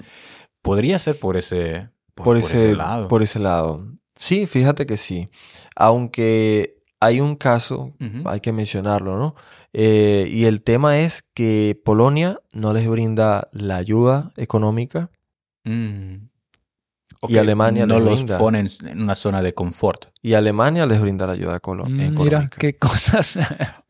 [0.62, 3.08] Podría ser por ese, por, por, por ese, lado.
[3.08, 3.86] por ese lado.
[4.16, 5.28] Sí, fíjate que sí.
[5.80, 7.94] Aunque hay un caso,
[8.26, 9.34] hay que mencionarlo, ¿no?
[9.72, 15.10] Eh, y el tema es que Polonia no les brinda la ayuda económica
[15.64, 16.28] Mm.
[17.28, 18.38] Y Alemania no les los brinda.
[18.38, 20.06] ponen en una zona de confort.
[20.22, 22.22] y Alemania les brinda la ayuda colo- Mm, económica.
[22.24, 23.38] Mira, qué cosas.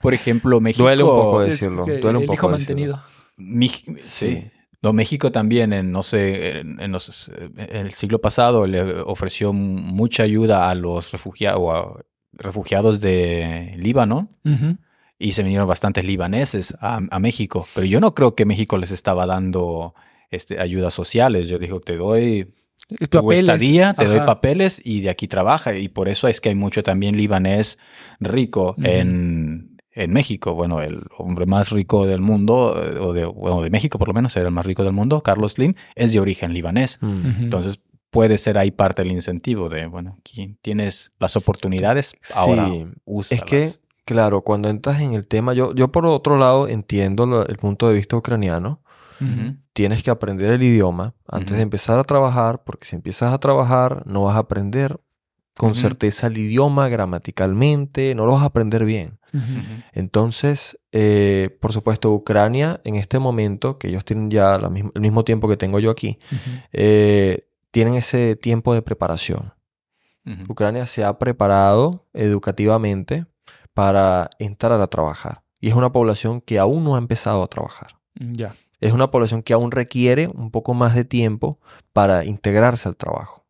[0.01, 0.83] Por ejemplo, México.
[0.83, 2.97] Duele un poco Es decirlo, que duele un el poco hijo decirlo.
[3.37, 4.03] mantenido.
[4.05, 4.51] Sí.
[4.83, 9.53] No, México también, en, no sé, en, en los- en el siglo pasado le ofreció
[9.53, 11.99] mucha ayuda a los refugiados,
[12.33, 14.29] refugiados de Líbano
[15.19, 17.67] y se vinieron bastantes libaneses a, a México.
[17.75, 19.95] Pero yo no creo que México les estaba dando
[20.31, 21.49] este, ayudas sociales.
[21.49, 22.55] Yo digo, te doy
[22.89, 23.41] Y tu papeles.
[23.41, 25.77] estadía, te doy papeles y de aquí trabaja.
[25.77, 27.79] Y por eso es que hay mucho también libanés
[28.19, 28.87] rico Ujú.
[28.87, 30.55] en, en México.
[30.55, 34.15] Bueno, el hombre más rico del mundo, eh, o de, bueno, de México por lo
[34.15, 36.99] menos, era el más rico del mundo, Carlos Slim, es de origen libanés.
[37.01, 37.43] Mm.
[37.45, 37.81] Entonces
[38.11, 43.43] puede ser ahí parte del incentivo de, bueno, aquí tienes las oportunidades, ahora Sí, úsalas.
[43.45, 43.71] Es que,
[44.05, 47.87] claro, cuando entras en el tema, yo, yo por otro lado entiendo lo- el punto
[47.89, 48.81] de vista ucraniano.
[49.75, 54.03] Tienes que aprender el idioma antes de empezar a trabajar, porque si empiezas a trabajar
[54.07, 54.99] no vas a aprender
[55.61, 59.19] con certeza el idioma gramaticalmente, no lo vas a aprender bien.
[59.93, 65.01] Entonces, eh, por supuesto, Ucrania en este momento, que ellos tienen ya la misma- el
[65.01, 66.19] mismo tiempo que tengo yo aquí,
[66.73, 69.53] eh, tienen ese tiempo de preparación.
[70.49, 73.27] Ucrania se ha preparado educativamente
[73.75, 75.43] para entrar a trabajar.
[75.61, 77.89] Y es una población que aún no ha empezado a trabajar.
[78.15, 78.55] Ya.
[78.81, 81.59] Es una población que aún requiere un poco más de tiempo
[81.93, 83.45] para integrarse al trabajo,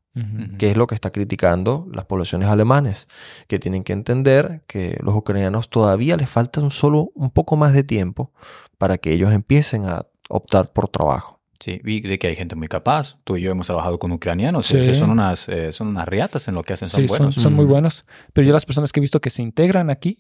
[0.58, 3.06] Que es lo que está criticando las poblaciones alemanes,
[3.46, 7.72] que tienen que entender que los ucranianos todavía les falta un solo un poco más
[7.72, 8.32] de tiempo
[8.76, 11.40] para que ellos empiecen a optar por trabajo.
[11.60, 13.18] Sí, vi de que hay gente muy capaz.
[13.24, 14.66] Tú y yo hemos trabajado con ucranianos.
[14.66, 14.82] Sí.
[14.82, 16.88] Sí, Son, unas, eh, son unas riatas en lo que hacen.
[16.88, 17.34] Son Sí, son, buenos.
[17.36, 17.68] son muy Mm.
[17.68, 18.04] buenos.
[18.32, 20.18] Pero yo las personas que he visto que se integran aquí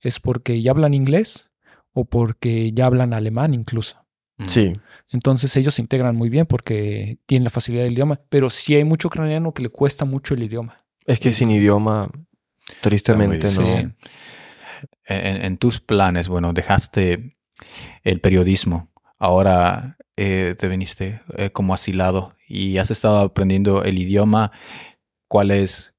[0.00, 1.50] es porque ya hablan inglés
[1.94, 4.01] o porque ya hablan alemán incluso.
[4.46, 4.72] Sí,
[5.10, 8.20] Entonces ellos se integran muy bien porque tienen la facilidad del idioma.
[8.28, 10.84] Pero sí hay mucho ucraniano que le cuesta mucho el idioma.
[11.06, 12.08] es que sin idioma,
[12.80, 13.92] tristemente no.
[15.04, 17.36] En, en tus planes, bueno, dejaste
[18.02, 18.90] el periodismo.
[19.18, 24.52] Ahora eh, te viniste eh, como asilado y has estado aprendiendo el idioma.
[25.28, 25.94] ¿Cuál es,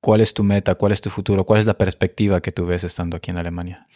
[0.00, 0.76] ¿Cuál es tu meta?
[0.76, 1.44] ¿Cuál es tu futuro?
[1.44, 3.88] ¿Cuál es la perspectiva que tú ves estando aquí en Alemania?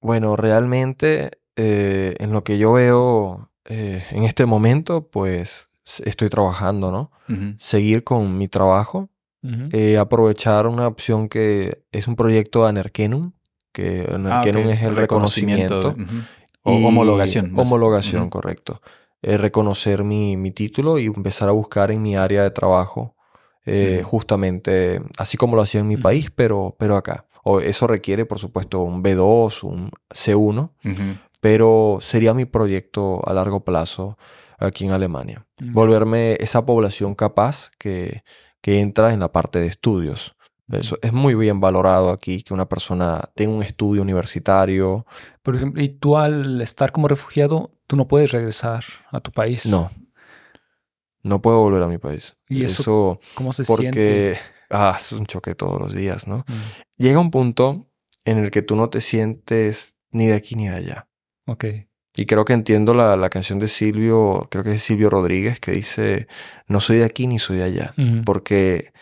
[0.00, 5.68] Bueno, realmente eh, en lo que yo veo eh, en este momento, pues
[6.04, 7.10] estoy trabajando, ¿no?
[7.58, 9.08] Seguir con mi trabajo
[9.72, 13.32] eh, aprovechar una opción que es un proyecto de Anerkenum,
[13.72, 15.96] que Ah, Anerkenum es el reconocimiento.
[16.62, 17.52] O homologación.
[17.52, 17.66] más.
[17.66, 18.80] Homologación, correcto.
[19.20, 23.16] Eh, reconocer mi, mi título y empezar a buscar en mi área de trabajo,
[24.04, 27.26] justamente así como lo hacía en mi país, pero, pero acá.
[27.44, 31.02] O eso requiere, por supuesto, un B2, un C1, Ujú.
[31.42, 34.16] Pero sería mi proyecto a largo plazo
[34.58, 35.44] aquí en Alemania.
[35.58, 38.22] Volverme esa población capaz que,
[38.60, 40.36] que entra en la parte de estudios.
[40.70, 45.04] Eso es muy bien valorado aquí, que una persona tenga un estudio universitario.
[45.42, 49.66] Por ejemplo, y tú al estar como refugiado, tú no puedes regresar a tu país.
[49.66, 49.90] No.
[51.24, 52.38] No puedo volver a mi país.
[52.48, 54.38] ¿Y eso eso ¿Cómo se porque siente?
[54.70, 56.44] ah, es un choque todos los días, ¿no?
[56.98, 57.88] Llega un punto
[58.24, 61.08] en el que tú no te sientes ni de aquí ni de allá.
[61.46, 61.64] Ok.
[62.14, 65.72] Y creo que entiendo la, la canción de Silvio, creo que es Silvio Rodríguez, que
[65.72, 66.26] dice,
[66.66, 67.94] no soy de aquí ni soy de allá.
[68.24, 68.92] Porque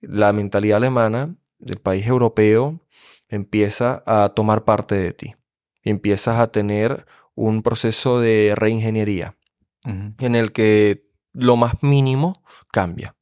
[0.00, 2.80] la mentalidad alemana del país europeo
[3.28, 5.34] empieza a tomar parte de ti.
[5.82, 9.36] Y empiezas a tener un proceso de reingeniería
[9.84, 13.16] en el que lo más mínimo cambia.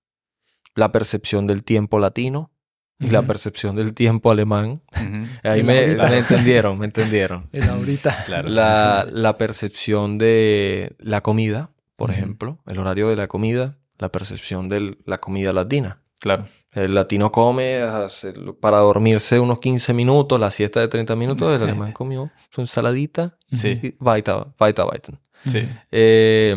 [0.74, 2.50] La percepción del tiempo latino
[2.98, 4.80] y la percepción del tiempo alemán.
[4.92, 5.26] Ujú.
[5.42, 6.08] Ahí El me, ahorita.
[6.08, 7.48] me entendieron, me entendieron.
[7.52, 8.24] Es ahorita.
[8.24, 8.48] Claro.
[8.48, 12.18] La, la percepción de la comida, por Ujú.
[12.18, 16.02] ejemplo, el horario de la comida, la percepción de la comida latina.
[16.20, 16.46] Claro.
[16.72, 21.62] El latino come hace- para dormirse unos 15 minutos, la siesta de 30 minutos, el
[21.62, 23.78] alemán comió su ensaladita Sí.
[23.82, 25.18] y weiter, weiter, weiter.
[25.46, 25.66] Sí.
[25.90, 26.54] Eh,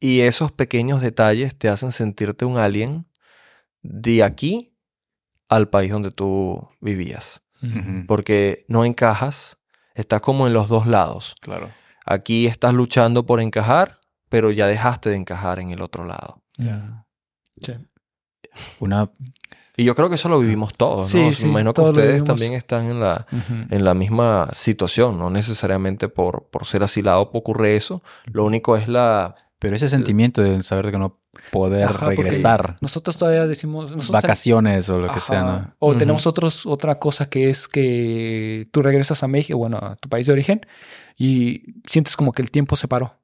[0.00, 3.06] y esos pequeños detalles te hacen sentirte un alien
[3.82, 4.69] de aquí
[5.50, 7.42] al país donde tú vivías.
[8.06, 9.58] Porque no encajas,
[9.94, 11.34] estás como en los dos lados.
[11.42, 11.68] Claro.
[12.06, 13.98] Aquí estás luchando por encajar,
[14.30, 16.42] pero ya dejaste de encajar en el otro lado.
[16.56, 17.04] Ya.
[17.60, 17.74] Sí.
[18.80, 19.10] Una
[19.76, 21.32] Y yo creo que eso lo vivimos todos, Sí, ¿no?
[21.32, 23.26] sí, imagino que ustedes también están en la,
[23.68, 28.02] en la misma situación, no necesariamente por, por ser asilado ocurre eso.
[28.24, 29.34] Lo único es la...
[29.58, 31.19] Pero ese sentimiento de saber que no
[31.50, 33.90] poder Ajá, regresar, Nosotros todavía decimos...
[33.90, 35.74] nosotros vacaciones o lo que sea, ¿no?
[35.78, 40.08] O tenemos otros, otra cosa que es que tú regresas a México, bueno, a tu
[40.08, 40.60] país de origen,
[41.16, 43.16] y sientes como que el tiempo se paró.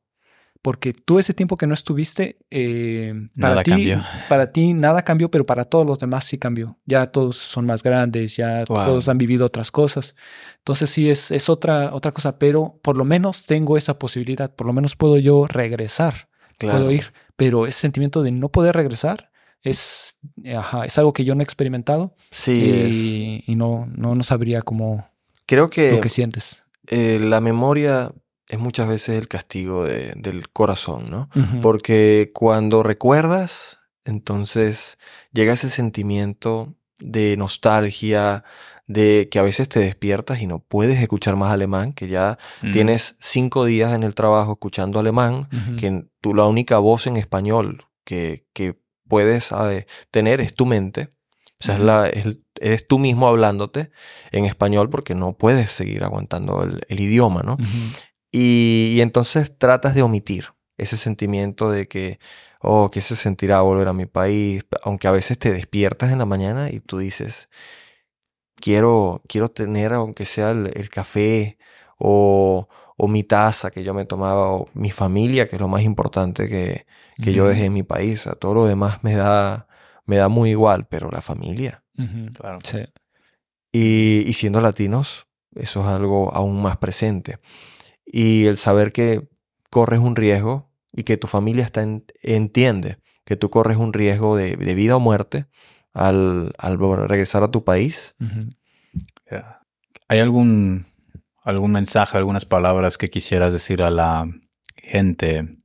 [0.63, 4.03] Porque tú ese tiempo que no estuviste, eh, para Nada ti, cambió.
[4.29, 6.77] para ti nada cambió, pero para todos los demás sí cambió.
[6.87, 8.85] Ya todos son más grandes, ya Wow.
[8.85, 10.17] todos han vivido otras cosas.
[10.59, 14.67] Entonces sí es, es otra, otra cosa, pero por lo menos tengo esa posibilidad, por
[14.67, 19.31] lo menos puedo yo regresar, puedo ir, pero ese sentimiento de no poder regresar
[19.63, 20.19] es,
[20.57, 24.63] ajá, es algo que yo no he experimentado Sí, y, y no, no, no sabría
[24.63, 25.09] cómo
[25.47, 26.65] Creo que, lo que sientes.
[26.87, 28.13] eh, la memoria
[28.49, 31.29] es muchas veces el castigo de- del corazón, ¿no?
[31.63, 34.99] Porque cuando recuerdas, entonces
[35.33, 38.45] llega ese sentimiento de nostalgia,
[38.87, 42.73] de que a veces te despiertas y no puedes escuchar más alemán, que ya Mm.
[42.73, 47.85] tienes cinco días en el trabajo escuchando alemán, que tú la única voz en español
[48.05, 48.79] que, que
[49.09, 49.53] puedes
[50.11, 51.11] tener es tu mente.
[51.59, 53.91] O sea, es la, es- eres tú mismo hablándote
[54.31, 57.57] en español porque no puedes seguir aguantando el, el idioma, ¿no?
[58.33, 60.47] Y, y entonces tratas de omitir
[60.79, 62.19] ese sentimiento de que,
[62.61, 64.65] oh, ¿qué se sentirá volver a mi país?
[64.83, 67.49] Aunque a veces te despiertas en la mañana y tú dices,
[68.61, 71.59] quiero, quiero tener, aunque sea el, el café
[71.99, 75.83] o, o mi taza que yo me tomaba, o mi familia, que es lo más
[75.83, 76.87] importante que,
[77.23, 78.21] que yo dejé en mi país.
[78.21, 79.67] O sea, todo lo demás me da,
[80.05, 81.83] me da muy igual, pero la familia.
[82.35, 82.59] Claro.
[82.63, 82.79] Sí.
[83.73, 87.39] Y, y siendo latinos, eso es algo aún más presente.
[88.05, 89.29] Y el saber que
[89.71, 94.37] corres un riesgo y que tu familia está en- entiende que tú corres un riesgo
[94.37, 95.47] de, de vida o muerte
[95.97, 96.79] al, al
[97.09, 98.15] regresar a tu país.
[100.09, 100.87] ¿Hay algún,
[101.43, 104.29] algún mensaje, algunas palabras que quisieras decir a la
[104.77, 105.57] gente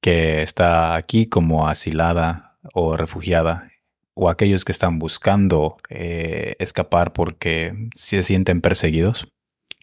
[0.00, 3.70] que está aquí como asilada o refugiada
[4.14, 9.28] o aquellos que están buscando eh, escapar porque se sienten perseguidos?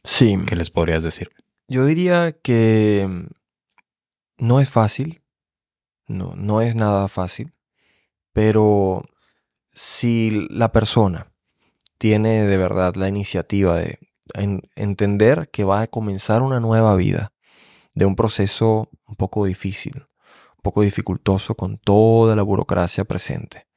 [0.04, 0.38] Sí.
[0.46, 1.30] ¿Qué les podrías decir?
[1.70, 3.08] Yo diría que
[4.38, 5.22] no es fácil,
[6.08, 7.54] no, no es nada fácil,
[8.34, 9.04] pero
[9.74, 11.32] si la persona
[11.98, 14.00] tiene de verdad la iniciativa de
[14.36, 17.34] en- entender que va a comenzar una nueva vida,
[17.94, 23.68] de un proceso un poco difícil, un poco dificultoso con toda la burocracia presente,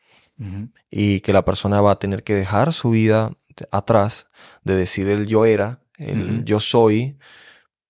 [0.91, 3.33] y que la persona va a tener que dejar su vida
[3.71, 4.29] atrás,
[4.65, 7.19] de decir el yo era, el yo soy,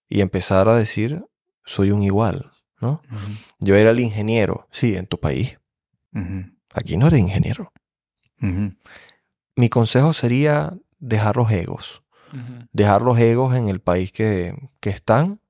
[0.09, 1.25] y empezar a decir
[1.65, 3.03] soy un igual, ¿no?
[3.59, 5.59] Yo era el ingeniero, sí, en tu país.
[6.75, 7.73] Aquí no eres ingeniero.
[8.41, 12.03] Mi consejo sería dejar los egos.
[12.73, 15.41] Dejar los egos en el país que, que están.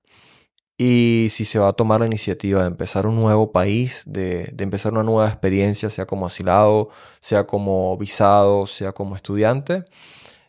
[0.78, 4.64] Y si se va a tomar la iniciativa de empezar un nuevo país, de, de
[4.64, 9.84] empezar una nueva experiencia, sea como asilado, sea como visado, sea como estudiante,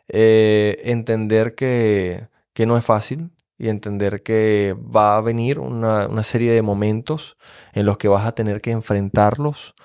[0.10, 6.24] eh, entender que, que no es fácil y entender que va a venir una, una
[6.24, 7.38] serie de momentos
[7.74, 9.76] en los que vas a tener que enfrentarlos,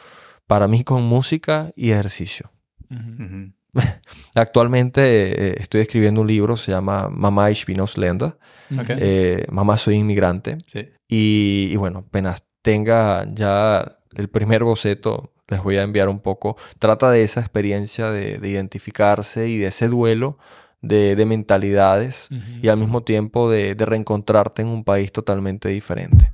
[0.52, 2.52] para mí con música y ejercicio.
[4.34, 8.36] Actualmente eh, estoy escribiendo un libro, se llama Mamá Ausländer,
[8.78, 8.90] Ok.
[8.98, 10.58] eh, Mamá soy inmigrante.
[10.66, 10.90] Sí.
[11.08, 16.58] Y, y bueno, apenas tenga ya el primer boceto, les voy a enviar un poco.
[16.78, 20.36] Trata de esa experiencia de, de identificarse y de ese duelo
[20.82, 22.28] de, de mentalidades
[22.60, 26.30] y al mismo tiempo de, de reencontrarte en un país totalmente diferente.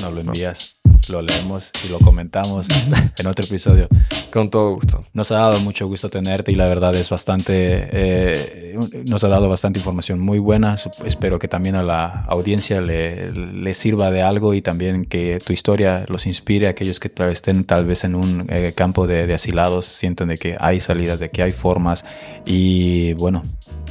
[0.00, 0.76] Nos lo envías,
[1.08, 2.68] lo leemos y lo comentamos
[3.16, 3.88] en otro episodio.
[4.32, 5.04] Con todo gusto.
[5.12, 9.48] Nos ha dado mucho gusto tenerte y la verdad es bastante, eh, nos ha dado
[9.48, 10.76] bastante información muy buena.
[11.04, 15.52] Espero que también a la audiencia le, le sirva de algo y también que tu
[15.52, 19.34] historia los inspire a aquellos que estén tal vez en un eh, campo de, de
[19.34, 22.04] asilados, sientan de que hay salidas, de que hay formas.
[22.44, 23.42] Y bueno,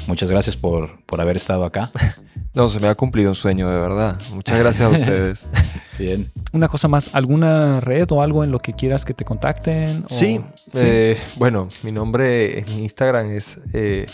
[0.06, 1.92] muchas gracias por, por haber estado acá.
[2.54, 4.20] No, se me ha cumplido un sueño, de verdad.
[4.34, 5.46] Muchas gracias a ustedes.
[6.00, 6.32] Bien.
[6.54, 10.06] Una cosa más, ¿alguna red o algo en lo que quieras que te contacten?
[10.10, 10.42] O- Sí,
[10.74, 14.08] eh, bueno, mi nombre en Instagram es eh,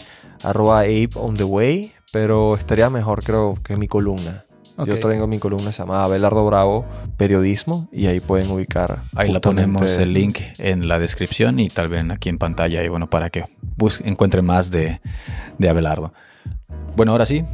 [0.44, 4.44] arroba ape on the way, pero estaría mejor creo que mi columna.
[4.86, 6.86] Yo tengo mi columna, se llama Abelardo Bravo
[7.18, 9.00] Periodismo, y ahí pueden ubicar.
[9.16, 12.88] Ahí la ponemos el link en la descripción y tal vez aquí en pantalla y
[12.90, 13.46] bueno, para que
[13.78, 15.00] bus encuentren más de,
[15.58, 16.14] de Abelardo.
[16.96, 17.46] Bueno, ahora sí,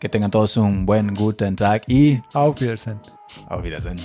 [0.00, 2.98] que tengan todos un buen Guten Tag y Auf Wiedersehen.
[3.48, 3.98] auf Wiedersehen.